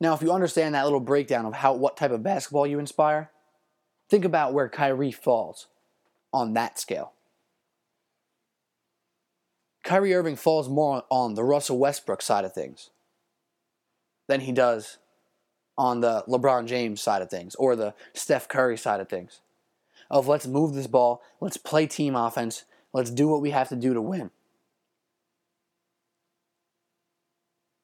[0.00, 3.30] Now, if you understand that little breakdown of how what type of basketball you inspire,
[4.08, 5.68] think about where Kyrie falls
[6.32, 7.12] on that scale.
[9.84, 12.90] Kyrie Irving falls more on the Russell Westbrook side of things
[14.26, 14.98] than he does
[15.80, 19.40] on the LeBron James side of things or the Steph Curry side of things.
[20.10, 23.76] Of let's move this ball, let's play team offense, let's do what we have to
[23.76, 24.30] do to win.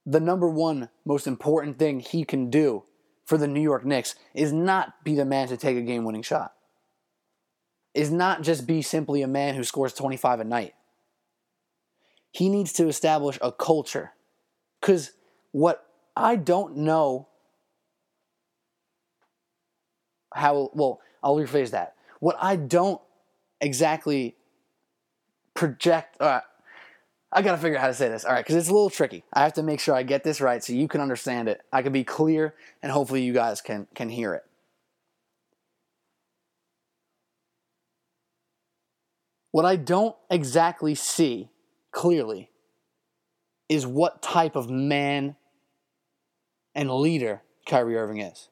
[0.04, 2.84] The number one most important thing he can do
[3.24, 6.22] for the New York Knicks is not be the man to take a game winning
[6.22, 6.52] shot.
[7.94, 10.74] Is not just be simply a man who scores 25 a night.
[12.30, 14.12] He needs to establish a culture.
[14.82, 15.12] Because
[15.52, 17.28] what I don't know
[20.36, 21.94] how well I'll rephrase that.
[22.20, 23.00] What I don't
[23.60, 24.36] exactly
[25.54, 26.20] project.
[26.20, 26.40] Uh,
[27.32, 28.24] I gotta figure out how to say this.
[28.24, 29.24] All right, because it's a little tricky.
[29.32, 31.60] I have to make sure I get this right so you can understand it.
[31.72, 34.44] I can be clear, and hopefully you guys can can hear it.
[39.50, 41.48] What I don't exactly see
[41.90, 42.50] clearly
[43.68, 45.34] is what type of man
[46.74, 48.50] and leader Kyrie Irving is.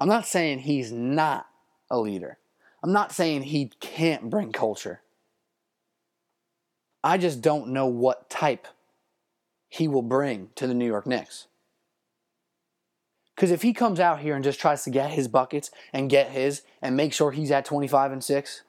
[0.00, 1.46] I'm not saying he's not
[1.90, 2.38] a leader.
[2.82, 5.02] I'm not saying he can't bring culture.
[7.04, 8.66] I just don't know what type
[9.68, 11.48] he will bring to the New York Knicks.
[13.36, 16.30] Because if he comes out here and just tries to get his buckets and get
[16.30, 18.62] his and make sure he's at 25 and 6,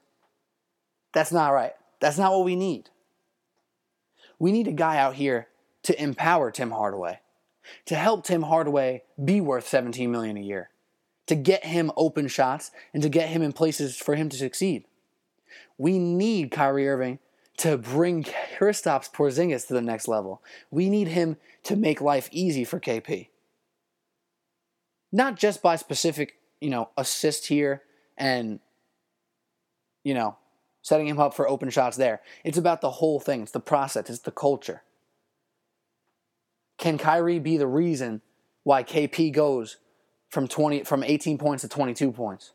[1.13, 1.73] that's not right.
[2.01, 2.89] That's not what we need.
[4.37, 5.47] We need a guy out here
[5.83, 7.19] to empower Tim Hardaway,
[7.85, 10.70] to help Tim Hardaway be worth 17 million a year
[11.27, 14.85] to get him open shots and to get him in places for him to succeed.
[15.77, 17.19] We need Kyrie Irving
[17.57, 18.23] to bring
[18.57, 20.41] Kristaps Porzingis to the next level.
[20.69, 23.27] We need him to make life easy for KP.
[25.11, 27.83] Not just by specific, you know, assist here
[28.17, 28.59] and
[30.03, 30.37] you know,
[30.81, 32.21] setting him up for open shots there.
[32.43, 33.43] It's about the whole thing.
[33.43, 34.83] It's the process, it's the culture.
[36.77, 38.21] Can Kyrie be the reason
[38.63, 39.77] why KP goes
[40.31, 42.53] from 20 from 18 points to 22 points.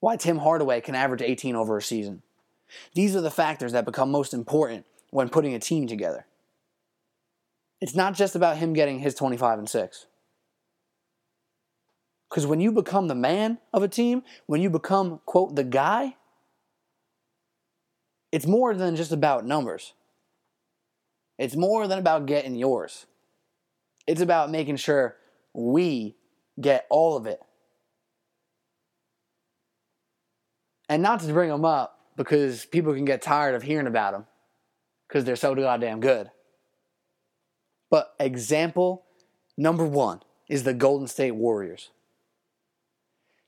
[0.00, 2.22] Why Tim Hardaway can average 18 over a season.
[2.94, 6.26] These are the factors that become most important when putting a team together.
[7.80, 10.06] It's not just about him getting his 25 and 6.
[12.28, 16.16] Because when you become the man of a team, when you become, quote, the guy,
[18.30, 19.94] it's more than just about numbers.
[21.38, 23.06] It's more than about getting yours.
[24.06, 25.16] It's about making sure
[25.58, 26.16] we
[26.60, 27.40] get all of it.
[30.88, 34.26] And not to bring them up because people can get tired of hearing about them
[35.06, 36.30] because they're so goddamn good.
[37.90, 39.04] But example
[39.56, 41.90] number one is the Golden State Warriors.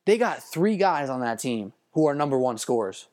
[0.05, 3.09] They got three guys on that team who are number one scorers.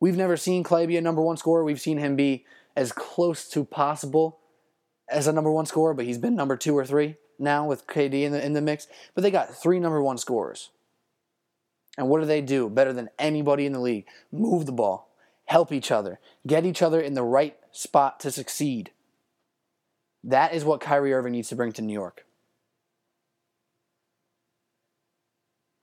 [0.00, 1.64] We've never seen Clay be a number one scorer.
[1.64, 2.44] We've seen him be
[2.76, 4.38] as close to possible
[5.10, 7.16] as a number one scorer, but he's been number two or three.
[7.38, 10.70] Now with KD in the in the mix, but they got three number one scorers.
[11.96, 14.06] And what do they do better than anybody in the league?
[14.30, 15.10] Move the ball,
[15.46, 18.92] help each other, get each other in the right spot to succeed.
[20.22, 22.24] That is what Kyrie Irving needs to bring to New York.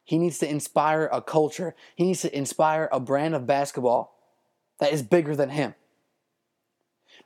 [0.05, 1.75] He needs to inspire a culture.
[1.95, 4.15] He needs to inspire a brand of basketball
[4.79, 5.73] that is bigger than him.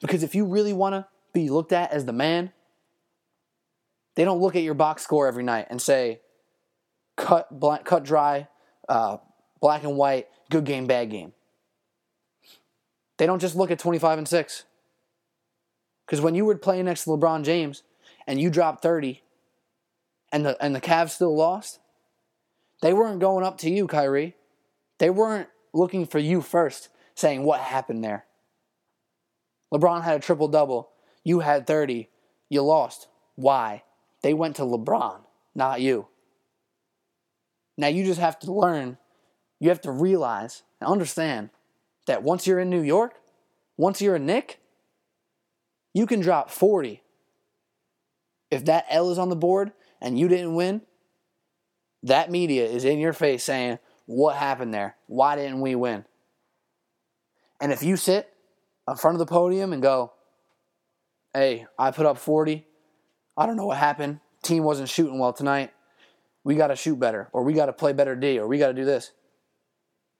[0.01, 2.53] Because if you really want to be looked at as the man,
[4.15, 6.21] they don't look at your box score every night and say,
[7.15, 7.47] cut,
[7.85, 8.47] cut dry,
[8.87, 9.17] uh,
[9.61, 11.33] black and white, good game, bad game.
[13.17, 14.65] They don't just look at 25 and 6.
[16.05, 17.83] Because when you were playing next to LeBron James
[18.25, 19.21] and you dropped 30
[20.31, 21.79] and the, and the Cavs still lost,
[22.81, 24.35] they weren't going up to you, Kyrie.
[24.97, 28.25] They weren't looking for you first, saying what happened there.
[29.73, 30.89] LeBron had a triple double.
[31.23, 32.09] You had 30.
[32.49, 33.07] You lost.
[33.35, 33.83] Why?
[34.21, 35.21] They went to LeBron,
[35.55, 36.07] not you.
[37.77, 38.97] Now you just have to learn,
[39.59, 41.49] you have to realize and understand
[42.07, 43.13] that once you're in New York,
[43.77, 44.59] once you're a Knick,
[45.93, 47.01] you can drop 40.
[48.51, 50.81] If that L is on the board and you didn't win,
[52.03, 54.95] that media is in your face saying, What happened there?
[55.07, 56.05] Why didn't we win?
[57.61, 58.29] And if you sit
[58.87, 60.13] in front of the podium and go,
[61.33, 62.65] Hey, I put up 40.
[63.39, 64.19] I don't know what happened.
[64.43, 65.71] Team wasn't shooting well tonight.
[66.43, 68.67] We got to shoot better, or we got to play better D, or we got
[68.67, 69.11] to do this.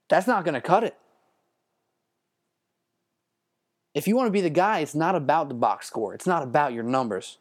[0.08, 0.96] That's not going to cut it.
[3.94, 6.44] If you want to be the guy, it's not about the box score, it's not
[6.44, 7.38] about your numbers.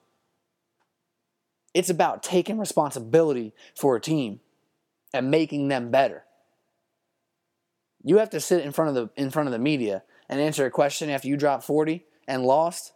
[1.75, 4.41] It's about taking responsibility for a team
[5.15, 6.25] and making them better.
[8.03, 10.67] You have to sit in front of the in front of the media and answer
[10.67, 12.93] a question after you drop 40 and lost.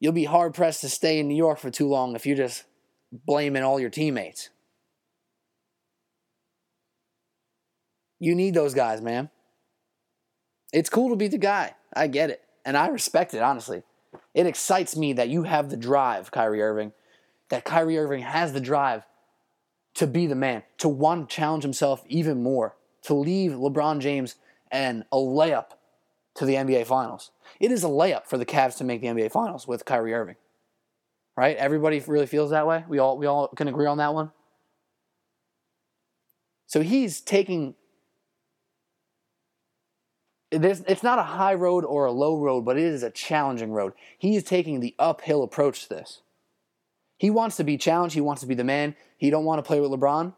[0.00, 2.64] You'll be hard pressed to stay in New York for too long if you're just
[3.12, 4.50] blaming all your teammates.
[8.18, 9.30] You need those guys, man.
[10.72, 11.74] It's cool to be the guy.
[11.94, 12.42] I get it.
[12.64, 13.82] And I respect it, honestly.
[14.34, 16.92] It excites me that you have the drive, Kyrie Irving,
[17.50, 19.04] that Kyrie Irving has the drive
[19.94, 24.34] to be the man, to want to challenge himself even more, to leave LeBron James
[24.70, 25.66] and a layup
[26.34, 27.30] to the NBA Finals.
[27.60, 30.36] It is a layup for the Cavs to make the NBA Finals with Kyrie Irving.
[31.36, 31.56] Right?
[31.56, 32.84] Everybody really feels that way.
[32.88, 34.30] We all we all can agree on that one.
[36.66, 37.74] So he's taking
[40.62, 43.92] it's not a high road or a low road, but it is a challenging road.
[44.18, 46.20] He is taking the uphill approach to this.
[47.18, 48.14] He wants to be challenged.
[48.14, 48.94] He wants to be the man.
[49.16, 50.34] He don't want to play with LeBron.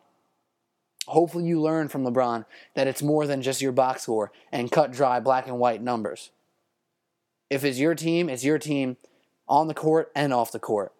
[1.06, 2.44] Hopefully, you learn from LeBron
[2.74, 6.30] that it's more than just your box score and cut dry black and white numbers.
[7.50, 8.96] If it's your team, it's your team
[9.48, 10.92] on the court and off the court.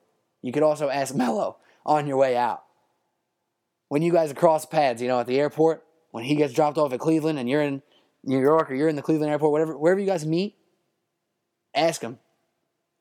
[0.42, 2.62] You could also ask Melo on your way out.
[3.88, 6.92] When you guys cross paths, you know, at the airport, when he gets dropped off
[6.92, 7.82] at Cleveland and you're in
[8.24, 10.57] New York or you're in the Cleveland airport, whatever, wherever you guys meet,
[11.74, 12.18] ask him,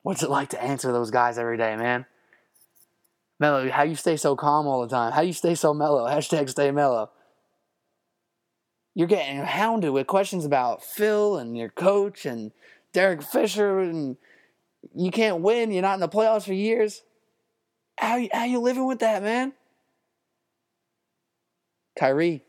[0.02, 2.06] what's it like to answer those guys every day, man?
[3.38, 5.12] Melo, how you stay so calm all the time?
[5.12, 6.06] How you stay so mellow?
[6.08, 7.10] Hashtag stay mellow.
[8.94, 12.52] You're getting hounded with questions about Phil and your coach and
[12.96, 14.16] Derek Fisher, and
[14.94, 15.70] you can't win.
[15.70, 17.02] You're not in the playoffs for years.
[17.98, 19.52] How how you living with that, man?
[21.98, 22.42] Kyrie,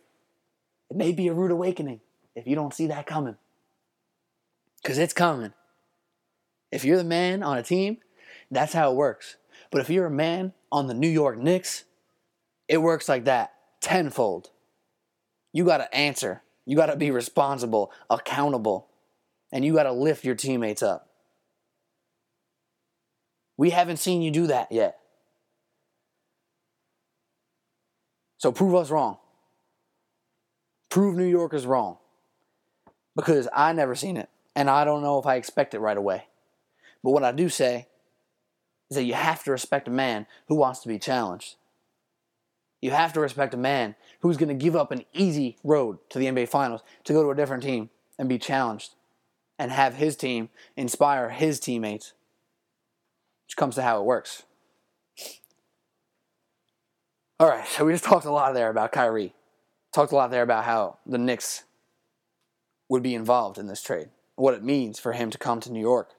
[0.90, 2.00] it may be a rude awakening
[2.34, 3.36] if you don't see that coming.
[4.82, 5.52] Because it's coming.
[6.72, 7.98] If you're the man on a team,
[8.50, 9.36] that's how it works.
[9.70, 11.84] But if you're a man on the New York Knicks,
[12.70, 14.50] it works like that tenfold.
[15.52, 16.42] You got to answer.
[16.66, 18.88] You got to be responsible, accountable,
[19.52, 21.10] and you got to lift your teammates up.
[23.58, 25.00] We haven't seen you do that yet.
[28.38, 29.18] So prove us wrong.
[30.90, 31.98] Prove New Yorkers wrong
[33.16, 36.26] because I never seen it and I don't know if I expect it right away.
[37.04, 37.88] But what I do say
[38.90, 41.56] is that you have to respect a man who wants to be challenged.
[42.80, 46.20] You have to respect a man who's going to give up an easy road to
[46.20, 47.90] the NBA Finals to go to a different team
[48.20, 48.94] and be challenged
[49.60, 52.14] and have his team inspire his teammates,
[53.46, 54.44] which comes to how it works.
[57.40, 59.34] All right, so we just talked a lot there about Kyrie.
[59.94, 61.64] Talked a lot there about how the Knicks
[62.90, 65.80] would be involved in this trade, what it means for him to come to New
[65.80, 66.12] York.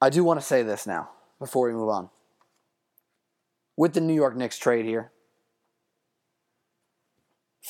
[0.00, 2.10] I do want to say this now before we move on.
[3.76, 5.10] With the New York Knicks trade here,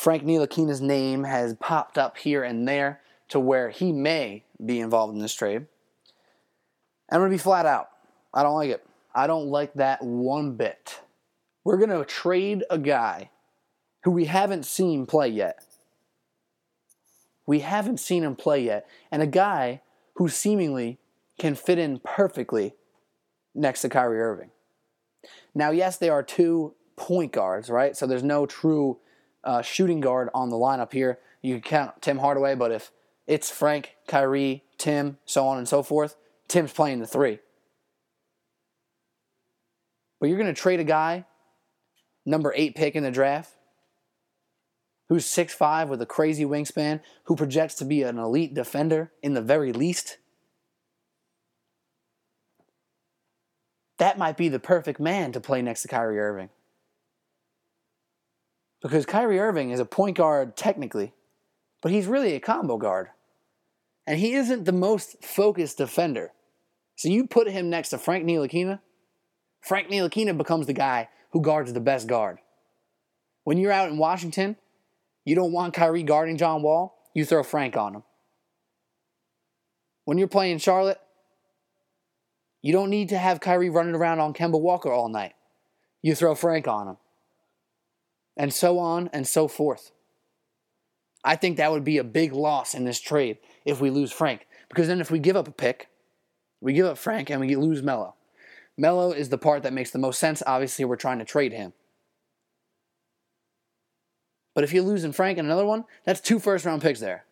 [0.01, 5.13] Frank Ntilikina's name has popped up here and there to where he may be involved
[5.13, 5.67] in this trade.
[7.13, 7.91] I'm going to be flat out.
[8.33, 8.83] I don't like it.
[9.15, 11.01] I don't like that one bit.
[11.65, 13.29] We're going to trade a guy
[14.05, 15.63] who we haven't seen play yet.
[17.45, 18.89] We haven't seen him play yet.
[19.13, 19.83] And a guy
[20.15, 20.97] who seemingly
[21.39, 22.73] can fit in perfectly
[23.55, 24.51] next to Kyrie Irving.
[25.55, 27.95] Now, yes, they are two point guards, right?
[27.95, 28.99] So there's no true
[29.45, 31.19] uh, shooting guard on the lineup here.
[31.43, 32.91] You can count Tim Hardaway, but if
[33.27, 36.17] it's Frank, Kyrie, Tim, so on and so forth,
[36.49, 37.39] Tim's playing the three.
[40.19, 41.25] But you're going to trade a guy,
[42.27, 43.53] number eight pick in the draft,
[45.09, 49.43] who's 6'5 with a crazy wingspan, who projects to be an elite defender in the
[49.43, 50.19] very least.
[53.99, 56.51] That might be the perfect man to play next to Kyrie Irving.
[58.83, 61.13] Because Kyrie Irving is a point guard technically,
[61.83, 63.09] but he's really a combo guard.
[64.07, 66.33] And he isn't the most focused defender.
[66.97, 68.81] So you put him next to Frank Ntilikina,
[69.61, 72.39] Frank Ntilikina becomes the guy who guards the best guard.
[73.45, 74.57] When you're out in Washington,
[75.25, 78.03] you don't want Kyrie guarding John Wall, you throw Frank on him.
[80.05, 81.01] When you're playing Charlotte,
[82.63, 85.35] you don't need to have Kyrie running around on Kemba Walker all night.
[86.03, 86.97] You throw Frank on him.
[88.41, 89.91] And so on and so forth.
[91.23, 93.37] I think that would be a big loss in this trade
[93.67, 94.47] if we lose Frank.
[94.71, 95.91] Because then if we give up a pick,
[96.59, 98.15] we give up Frank and we lose Melo.
[98.79, 100.43] Melo is the part that makes the most sense.
[100.47, 101.75] Obviously, we're trying to trade him.
[104.55, 107.27] But if you lose in Frank and another one, that's two first round picks there.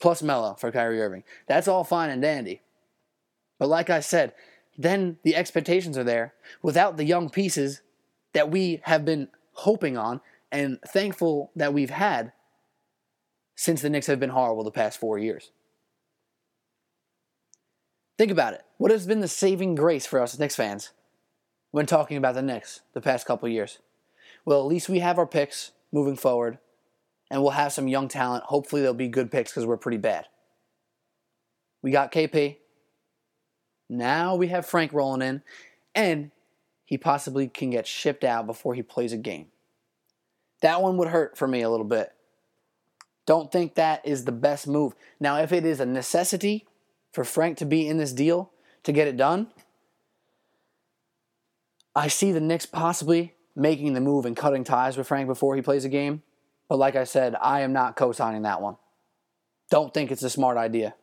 [0.00, 1.24] Plus Melo for Kyrie Irving.
[1.48, 2.60] That's all fine and dandy.
[3.58, 4.34] But like I said,
[4.78, 7.80] then the expectations are there without the young pieces
[8.34, 12.32] that we have been hoping on and thankful that we've had
[13.54, 15.50] since the Knicks have been horrible the past four years.
[18.18, 18.62] Think about it.
[18.76, 20.90] What has been the saving grace for us Knicks fans
[21.70, 23.78] when talking about the Knicks the past couple years?
[24.44, 26.58] Well, at least we have our picks moving forward,
[27.30, 28.44] and we'll have some young talent.
[28.44, 30.26] Hopefully, they'll be good picks because we're pretty bad.
[31.82, 32.58] We got KP.
[33.88, 35.42] Now we have Frank rolling in,
[35.94, 36.30] and
[36.92, 39.46] he possibly can get shipped out before he plays a game.
[40.60, 42.12] That one would hurt for me a little bit.
[43.24, 44.94] Don't think that is the best move.
[45.18, 46.66] Now, if it is a necessity
[47.10, 48.50] for Frank to be in this deal
[48.82, 49.46] to get it done,
[51.94, 55.62] I see the Knicks possibly making the move and cutting ties with Frank before he
[55.62, 56.22] plays a game.
[56.68, 58.76] But like I said, I am not co signing that one.
[59.70, 60.94] Don't think it's a smart idea.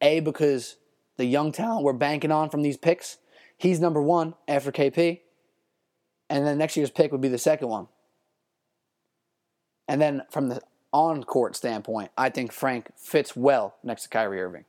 [0.00, 0.76] A, because
[1.16, 3.16] the young talent we're banking on from these picks,
[3.60, 5.20] he's number one after KP.
[6.30, 7.88] And then next year's pick would be the second one.
[9.86, 14.40] And then from the on court standpoint, I think Frank fits well next to Kyrie
[14.40, 14.64] Irving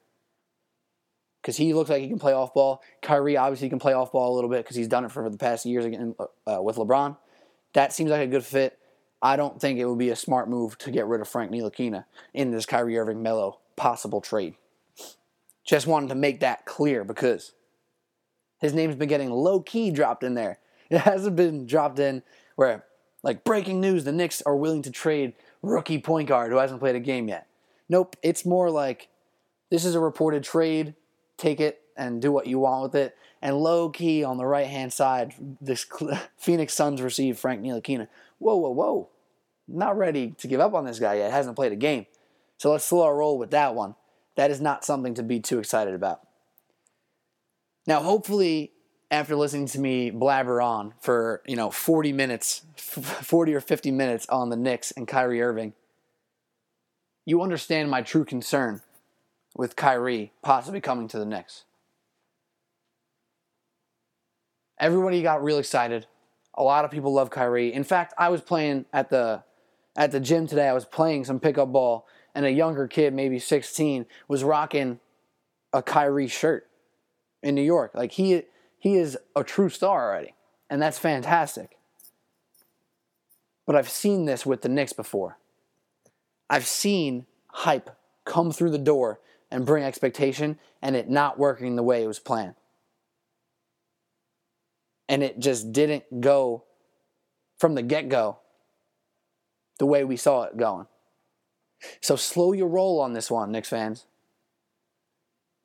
[1.42, 2.82] because he looks like he can play off ball.
[3.02, 5.38] Kyrie obviously can play off ball a little bit because he's done it for the
[5.38, 6.16] past years again
[6.46, 7.18] uh, with LeBron.
[7.74, 8.78] That seems like a good fit.
[9.22, 12.06] I don't think it would be a smart move to get rid of Frank Ntilikina
[12.34, 14.56] in this Kyrie Irving Melo possible trade.
[15.64, 17.54] Just wanted to make that clear because
[18.62, 20.60] his name's been getting low key dropped in there.
[20.90, 22.24] It hasn't been dropped in
[22.56, 22.86] where,
[23.24, 26.96] like, breaking news the Knicks are willing to trade rookie point guard who hasn't played
[26.96, 27.48] a game yet.
[27.90, 29.10] Nope, it's more like
[29.70, 30.96] this is a reported trade
[31.38, 33.18] take it and do what you want with it.
[33.42, 35.86] And low key on the right hand side, this
[36.38, 38.08] Phoenix Suns receive Frank Ntilikina.
[38.38, 39.10] Whoa, whoa, whoa!
[39.68, 41.32] Not ready to give up on this guy yet.
[41.32, 42.06] Hasn't played a game,
[42.58, 43.96] so let's slow our roll with that one.
[44.36, 46.22] That is not something to be too excited about.
[47.88, 48.72] Now, hopefully,
[49.10, 54.28] after listening to me blabber on for you know 40 minutes, 40 or 50 minutes
[54.30, 55.74] on the Knicks and Kyrie Irving,
[57.26, 58.82] you understand my true concern
[59.56, 61.66] with Kyrie possibly coming to the Knicks.
[64.80, 66.08] Everybody got real excited.
[66.56, 67.74] A lot of people love Kyrie.
[67.74, 69.44] In fact, I was playing at the
[69.96, 70.68] at the gym today.
[70.68, 75.00] I was playing some pickup ball, and a younger kid, maybe 16, was rocking
[75.74, 76.71] a Kyrie shirt
[77.42, 77.92] in New York.
[77.94, 78.44] Like he
[78.80, 80.34] he is a true star already,
[80.70, 81.78] and that's fantastic.
[83.66, 85.38] But I've seen this with the Knicks before.
[86.50, 87.90] I've seen hype
[88.26, 89.20] come through the door
[89.50, 92.56] and bring expectation and it not working the way it was planned.
[95.08, 96.64] And it just didn't go
[97.60, 98.40] from the get go
[99.78, 100.88] the way we saw it going.
[102.02, 104.06] So slow your roll on this one, Knicks fans.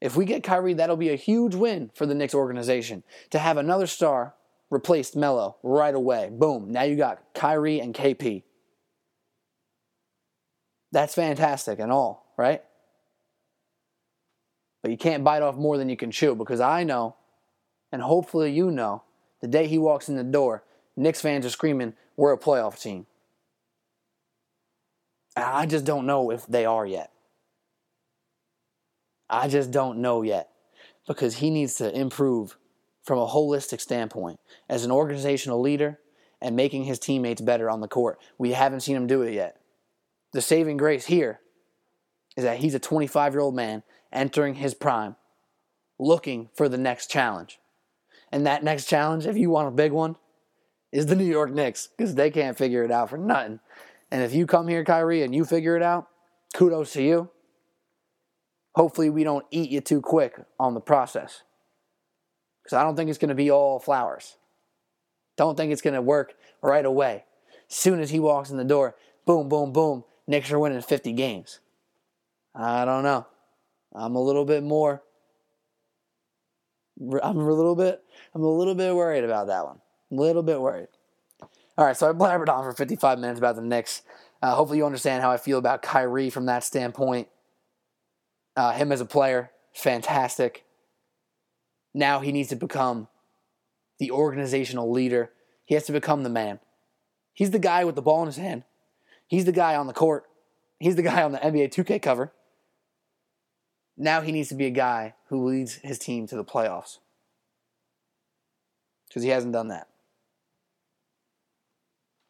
[0.01, 3.57] If we get Kyrie, that'll be a huge win for the Knicks organization to have
[3.57, 4.34] another star
[4.70, 6.28] replaced Melo right away.
[6.30, 6.70] Boom.
[6.70, 8.42] Now you got Kyrie and KP.
[10.92, 12.62] That's fantastic and all, right?
[14.82, 17.16] But you can't bite off more than you can chew because I know,
[17.90, 19.03] and hopefully you know,
[19.40, 20.62] the day he walks in the door,
[20.97, 23.07] Knicks fans are screaming, We're a playoff team.
[25.36, 27.11] I just don't know if they are yet.
[29.28, 30.50] I just don't know yet
[31.06, 32.56] because he needs to improve
[33.02, 35.98] from a holistic standpoint as an organizational leader
[36.40, 38.18] and making his teammates better on the court.
[38.38, 39.60] We haven't seen him do it yet.
[40.32, 41.40] The saving grace here
[42.36, 45.16] is that he's a 25 year old man entering his prime,
[45.98, 47.58] looking for the next challenge.
[48.32, 50.16] And that next challenge, if you want a big one,
[50.92, 53.60] is the New York Knicks because they can't figure it out for nothing.
[54.10, 56.08] And if you come here, Kyrie, and you figure it out,
[56.54, 57.30] kudos to you.
[58.76, 61.42] Hopefully, we don't eat you too quick on the process.
[62.62, 64.36] Because I don't think it's going to be all flowers.
[65.38, 67.24] Don't think it's going to work right away.
[67.70, 71.12] As soon as he walks in the door, boom, boom, boom, Knicks are winning 50
[71.12, 71.60] games.
[72.54, 73.26] I don't know.
[73.94, 75.02] I'm a little bit more.
[77.00, 78.02] I'm a little bit.
[78.34, 79.80] I'm a little bit worried about that one.
[80.12, 80.88] A little bit worried.
[81.78, 84.02] All right, so I blabbered on for 55 minutes about the Knicks.
[84.42, 87.28] Uh, hopefully, you understand how I feel about Kyrie from that standpoint.
[88.57, 90.64] Uh, him as a player, fantastic.
[91.92, 93.09] Now he needs to become
[93.98, 95.30] the organizational leader.
[95.64, 96.61] He has to become the man.
[97.34, 98.64] He's the guy with the ball in his hand.
[99.26, 100.24] He's the guy on the court.
[100.78, 102.32] He's the guy on the NBA 2K cover.
[103.96, 106.98] Now he needs to be a guy who leads his team to the playoffs.
[109.09, 109.88] Because he hasn't done that.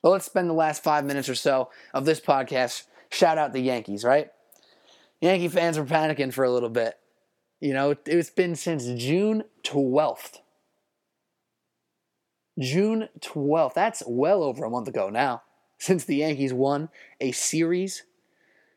[0.03, 2.85] But let's spend the last five minutes or so of this podcast.
[3.11, 4.31] Shout out the Yankees, right?
[5.21, 6.99] Yankee fans were panicking for a little bit.
[7.61, 10.39] You know, it's been since June 12th.
[12.59, 13.75] June 12th.
[13.75, 15.43] That's well over a month ago now.
[15.79, 16.89] Since the Yankees won
[17.21, 18.05] a series,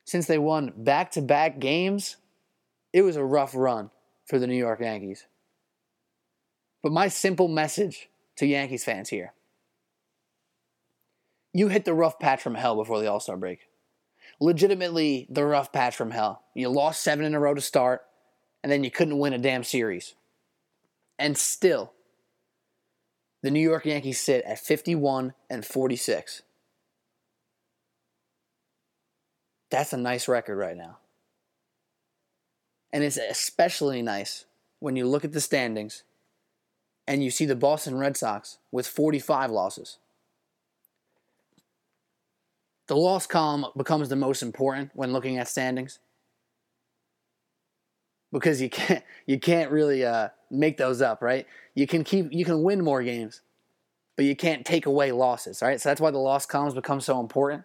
[0.03, 2.17] since they won back to back games,
[2.91, 3.89] it was a rough run
[4.25, 5.25] for the New York Yankees.
[6.83, 9.33] But my simple message to Yankees fans here
[11.53, 13.68] you hit the rough patch from hell before the All Star break.
[14.39, 16.43] Legitimately, the rough patch from hell.
[16.53, 18.05] You lost seven in a row to start,
[18.63, 20.15] and then you couldn't win a damn series.
[21.17, 21.93] And still,
[23.41, 26.41] the New York Yankees sit at 51 and 46.
[29.69, 30.97] That's a nice record right now.
[32.91, 34.45] And it's especially nice
[34.79, 36.03] when you look at the standings
[37.07, 39.97] and you see the Boston Red Sox with 45 losses.
[42.89, 45.99] The loss column becomes the most important when looking at standings
[48.31, 51.45] because you can't you can't really uh, make those up, right?
[51.75, 53.41] You can keep you can win more games,
[54.15, 55.79] but you can't take away losses, right?
[55.79, 57.63] So that's why the loss columns become so important.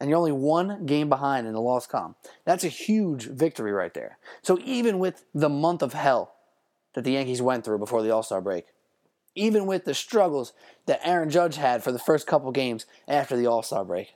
[0.00, 2.14] And you're only one game behind in the loss column.
[2.46, 4.16] That's a huge victory right there.
[4.40, 6.32] So even with the month of hell
[6.94, 8.64] that the Yankees went through before the All Star break,
[9.34, 10.52] even with the struggles
[10.86, 14.14] that Aaron Judge had for the first couple games after the All Star break,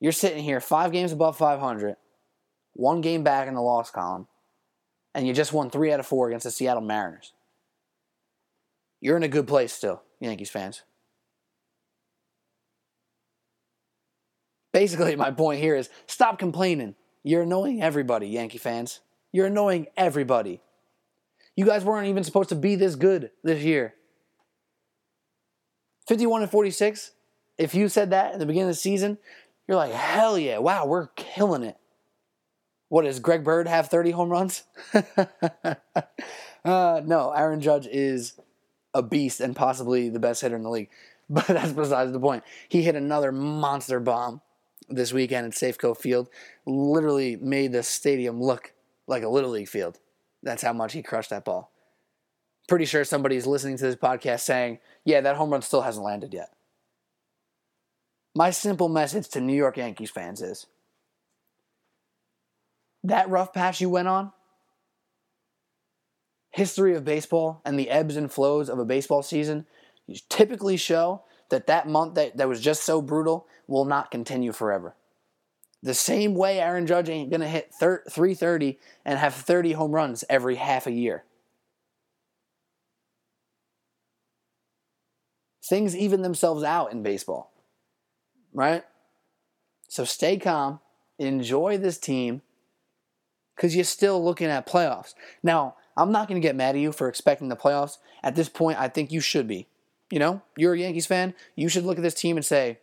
[0.00, 1.96] you're sitting here five games above 500
[2.74, 4.26] one game back in the loss column,
[5.14, 7.32] and you just won three out of four against the Seattle Mariners.
[9.00, 10.82] You're in a good place still, Yankees fans.
[14.72, 16.94] Basically, my point here is stop complaining.
[17.22, 19.00] You're annoying everybody, Yankee fans.
[19.32, 20.60] You're annoying everybody.
[21.56, 23.94] You guys weren't even supposed to be this good this year.
[26.08, 27.12] 51 and 46.
[27.58, 29.18] If you said that at the beginning of the season,
[29.68, 31.76] you're like, hell yeah, wow, we're killing it.
[32.88, 34.64] What does Greg Bird have 30 home runs?
[34.92, 35.04] uh,
[37.04, 38.38] no, Aaron Judge is
[38.92, 40.90] a beast and possibly the best hitter in the league.
[41.30, 42.44] But that's besides the point.
[42.68, 44.42] He hit another monster bomb
[44.90, 46.28] this weekend at Safeco Field.
[46.66, 48.74] Literally made the stadium look
[49.06, 49.98] like a Little League field.
[50.42, 51.70] That's how much he crushed that ball.
[52.68, 56.32] Pretty sure somebody's listening to this podcast saying, yeah, that home run still hasn't landed
[56.32, 56.50] yet.
[58.34, 60.66] My simple message to New York Yankees fans is
[63.04, 64.32] that rough patch you went on,
[66.50, 69.66] history of baseball and the ebbs and flows of a baseball season
[70.28, 74.94] typically show that that month that, that was just so brutal will not continue forever.
[75.82, 80.24] The same way Aaron Judge ain't going to hit 330 and have 30 home runs
[80.30, 81.24] every half a year.
[85.64, 87.52] Things even themselves out in baseball,
[88.52, 88.84] right?
[89.88, 90.80] So stay calm,
[91.18, 92.42] enjoy this team,
[93.56, 95.14] because you're still looking at playoffs.
[95.42, 97.98] Now, I'm not going to get mad at you for expecting the playoffs.
[98.22, 99.66] At this point, I think you should be.
[100.10, 101.34] You know, you're a Yankees fan.
[101.54, 102.78] You should look at this team and say,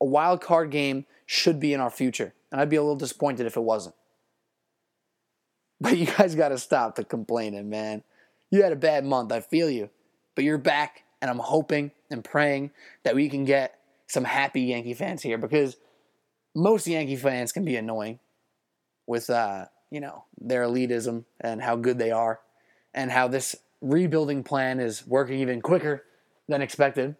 [0.00, 2.32] a wild card game should be in our future.
[2.50, 3.94] And I'd be a little disappointed if it wasn't.
[5.78, 8.02] But you guys got to stop the complaining, man.
[8.50, 9.30] You had a bad month.
[9.30, 9.90] I feel you.
[10.34, 12.72] But you're back, and I'm hoping and praying
[13.04, 15.76] that we can get some happy Yankee fans here because
[16.56, 18.18] most Yankee fans can be annoying
[19.06, 22.40] with, uh, you know, their elitism and how good they are
[22.94, 26.04] and how this rebuilding plan is working even quicker
[26.48, 27.16] than expected.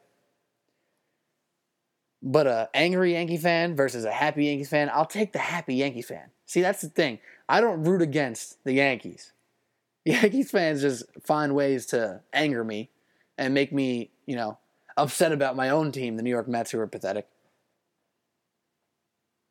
[2.23, 6.03] But a angry Yankee fan versus a happy Yankees fan, I'll take the happy Yankee
[6.03, 6.31] fan.
[6.47, 7.21] See, that's the thing.
[7.49, 9.33] I don't root against the Yankees.
[10.05, 12.91] Yankees fans just find ways to anger me
[13.37, 14.59] and make me, you know,
[14.97, 17.29] upset about my own team, the New York Mets, who are pathetic.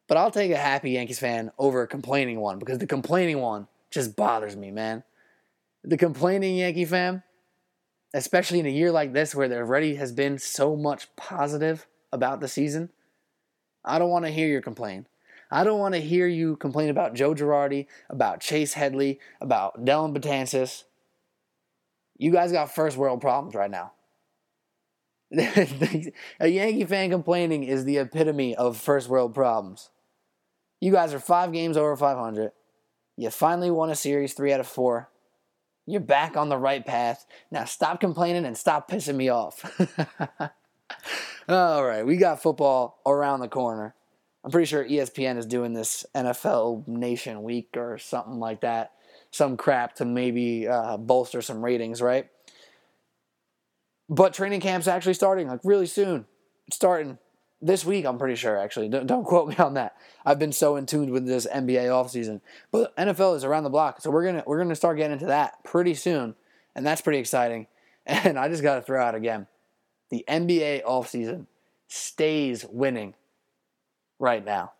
[0.07, 3.67] But I'll take a happy Yankees fan over a complaining one because the complaining one
[3.91, 5.03] just bothers me, man.
[5.83, 7.23] The complaining Yankee fan,
[8.13, 12.39] especially in a year like this where there already has been so much positive about
[12.39, 12.89] the season,
[13.83, 15.07] I don't want to hear your complaint.
[15.49, 20.13] I don't want to hear you complain about Joe Girardi, about Chase Headley, about Dellin
[20.15, 20.83] Betances.
[22.17, 23.93] You guys got first world problems right now.
[26.39, 29.89] a Yankee fan complaining is the epitome of first world problems.
[30.79, 32.51] You guys are five games over 500.
[33.17, 35.09] You finally won a series three out of four.
[35.85, 37.25] You're back on the right path.
[37.49, 39.63] Now stop complaining and stop pissing me off.
[41.49, 43.95] All right, we got football around the corner.
[44.43, 48.93] I'm pretty sure ESPN is doing this NFL Nation Week or something like that.
[49.31, 52.29] Some crap to maybe uh, bolster some ratings, right?
[54.09, 56.25] But training camp's actually starting like really soon.
[56.67, 57.17] It's starting
[57.61, 58.89] this week, I'm pretty sure, actually.
[58.89, 59.95] Don't, don't quote me on that.
[60.25, 62.41] I've been so in tune with this NBA offseason.
[62.71, 64.01] But NFL is around the block.
[64.01, 66.35] So we're gonna we're gonna start getting into that pretty soon.
[66.75, 67.67] And that's pretty exciting.
[68.09, 69.47] And I just gotta throw out again.
[70.09, 71.47] The NBA offseason
[71.87, 73.13] stays winning
[74.19, 74.73] right now.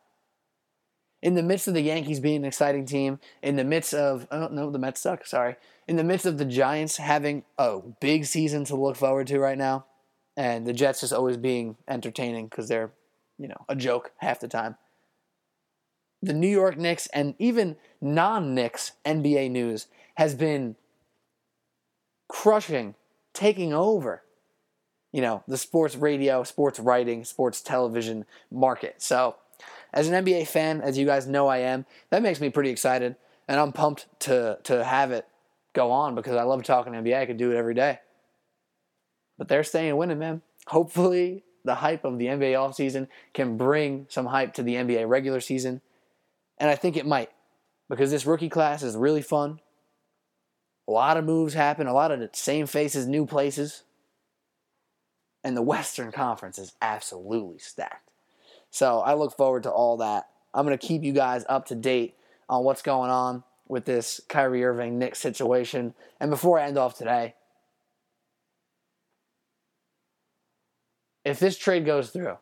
[1.22, 4.50] In the midst of the Yankees being an exciting team, in the midst of, oh
[4.52, 5.56] no, the Mets suck, sorry.
[5.88, 9.58] In the midst of the Giants having a big season to look forward to right
[9.58, 9.86] now,
[10.36, 12.92] and the Jets just always being entertaining because they're,
[13.40, 14.78] you know, a joke half the time.
[16.22, 20.76] The New York Knicks and even non Knicks NBA news has been
[22.28, 22.94] crushing,
[23.34, 24.24] taking over
[25.12, 29.02] you know, the sports radio, sports writing, sports television market.
[29.02, 29.36] So,
[29.94, 33.16] as an NBA fan, as you guys know I am, that makes me pretty excited,
[33.48, 35.26] and I'm pumped to to have it
[35.74, 37.18] go on because I love talking NBA.
[37.18, 38.00] I could do it every day.
[39.38, 40.42] But they're staying winning, man.
[40.68, 45.40] Hopefully, the hype of the NBA offseason can bring some hype to the NBA regular
[45.40, 45.82] season,
[46.58, 47.30] and I think it might
[47.90, 49.62] because this rookie class is really fun.
[50.90, 53.84] A lot of moves happen, a lot of the same faces, new places
[55.48, 58.12] and the Western Conference is absolutely stacked.
[58.70, 60.28] So I look forward to all that.
[60.54, 62.16] I'm going to keep you guys up to date
[62.50, 65.94] on what's going on with this Kyrie Irving Knicks situation.
[66.20, 67.36] And before I end off today,
[71.24, 72.38] if this trade goes through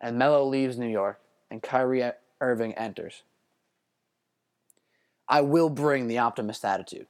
[0.00, 1.20] and Melo leaves New York
[1.52, 3.22] and Kyrie Irving enters,
[5.28, 7.06] I will bring the optimist attitude.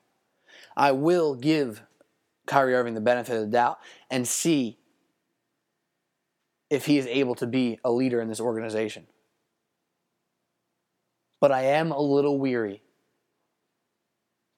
[0.77, 1.81] I will give
[2.47, 3.79] Kyrie Irving the benefit of the doubt
[4.11, 4.77] and see
[6.71, 9.07] if he is able to be a leader in this organization.
[11.41, 12.83] But I am a little weary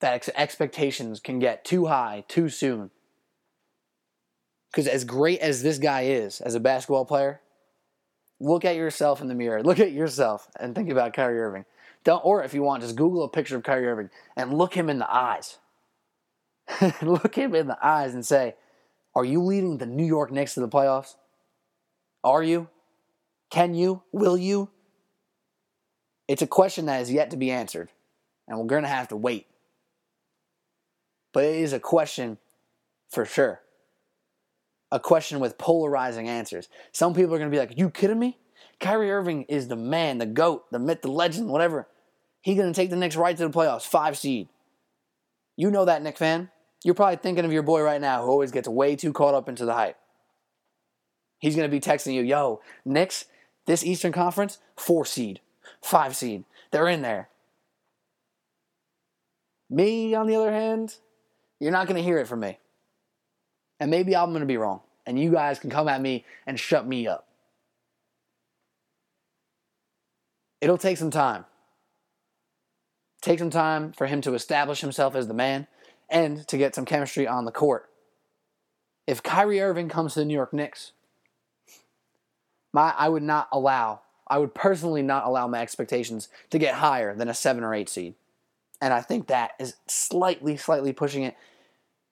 [0.01, 2.91] that ex- expectations can get too high too soon.
[4.71, 7.41] Because as great as this guy is as a basketball player,
[8.41, 9.63] look at yourself in the mirror.
[9.63, 11.65] Look at yourself and think about Kyrie Irving.
[12.05, 14.91] Don't, or if you want, just Google a picture of Kyrie Irving and look him
[14.91, 15.59] in the eyes.
[17.03, 18.57] look him in the eyes and say,
[19.15, 21.15] "Are you leading the New York Knicks to the playoffs?"
[22.25, 22.69] Are you?
[23.51, 24.03] Can you?
[24.13, 24.71] Will you?
[26.29, 27.91] It's a question that is yet to be answered,
[28.49, 29.47] and we're going to have to wait.
[31.33, 32.39] But it is a question
[33.11, 33.61] for sure.
[34.91, 36.69] A question with polarizing answers.
[36.93, 38.39] Some people are going to be like, You kidding me?
[38.81, 41.89] Kyrie Irving is the man, the GOAT, the myth, the legend, whatever.
[42.43, 44.49] He's going to take the Knicks right to the playoffs, five seed.
[45.57, 46.51] You know that, Knick fan.
[46.85, 49.49] You're probably thinking of your boy right now who always gets way too caught up
[49.49, 49.97] into the hype.
[51.43, 53.25] He's going to be texting you, yo, Knicks,
[53.67, 55.41] this Eastern Conference, four seed,
[55.83, 56.45] five seed.
[56.71, 57.29] They're in there.
[59.69, 60.99] Me, on the other hand,
[61.59, 62.61] you're not going to hear it from me.
[63.81, 64.83] And maybe I'm going to be wrong.
[65.05, 67.27] And you guys can come at me and shut me up.
[70.61, 71.45] It'll take some time.
[73.21, 75.67] Take some time for him to establish himself as the man
[76.09, 77.91] and to get some chemistry on the court.
[79.09, 80.93] If Kyrie Irving comes to the New York Knicks,
[82.73, 84.01] my I would not allow
[84.33, 87.91] I would personally not allow my expectations to get higher than a seven or eight
[87.91, 88.15] seed.
[88.81, 91.37] And I think that is slightly, slightly pushing it.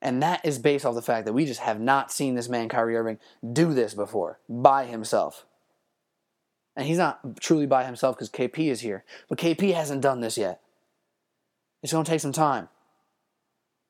[0.03, 2.69] And that is based off the fact that we just have not seen this man,
[2.69, 3.19] Kyrie Irving,
[3.53, 5.47] do this before by himself.
[6.77, 9.05] And he's not truly by himself because KP is here.
[9.29, 10.61] But KP hasn't done this yet.
[11.83, 12.69] It's going to take some time.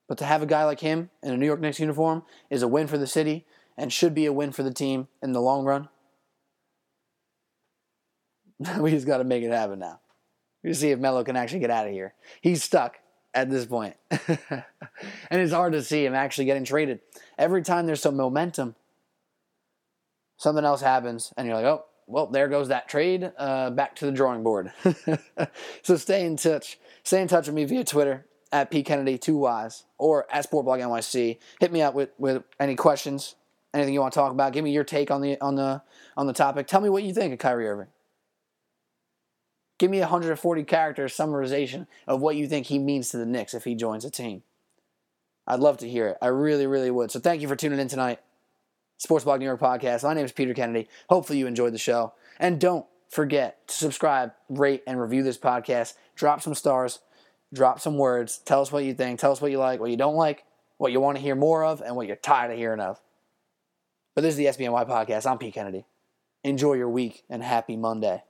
[0.08, 2.68] But to have a guy like him in a New York Knicks uniform is a
[2.68, 3.44] win for the city
[3.76, 5.88] and should be a win for the team in the long run.
[8.78, 10.00] we just got to make it happen now.
[10.62, 12.14] We see if Melo can actually get out of here.
[12.40, 12.98] He's stuck
[13.32, 13.96] at this point.
[14.10, 14.64] and
[15.30, 17.00] it's hard to see him actually getting traded.
[17.38, 18.74] Every time there's some momentum,
[20.36, 23.32] something else happens, and you're like, oh, well, there goes that trade.
[23.38, 24.72] Uh, back to the drawing board.
[25.82, 26.78] so stay in touch.
[27.04, 30.80] Stay in touch with me via Twitter at P Kennedy two Ys or at Sportblog
[30.80, 31.38] NYC.
[31.60, 33.36] Hit me up with, with any questions,
[33.72, 34.52] anything you want to talk about.
[34.52, 35.82] Give me your take on the on the
[36.16, 36.66] on the topic.
[36.66, 37.86] Tell me what you think of Kyrie Irving.
[39.80, 43.54] Give me a 140 character summarization of what you think he means to the Knicks
[43.54, 44.42] if he joins a team.
[45.46, 46.18] I'd love to hear it.
[46.20, 47.10] I really, really would.
[47.10, 48.20] So thank you for tuning in tonight.
[48.98, 50.02] Sports Blog New York podcast.
[50.04, 50.86] My name is Peter Kennedy.
[51.08, 52.12] Hopefully you enjoyed the show.
[52.38, 55.94] And don't forget to subscribe, rate, and review this podcast.
[56.14, 56.98] Drop some stars,
[57.50, 58.36] drop some words.
[58.36, 59.18] Tell us what you think.
[59.18, 60.44] Tell us what you like, what you don't like,
[60.76, 63.00] what you want to hear more of, and what you're tired of hearing of.
[64.14, 65.24] But this is the SBNY podcast.
[65.24, 65.86] I'm Pete Kennedy.
[66.44, 68.24] Enjoy your week and happy Monday.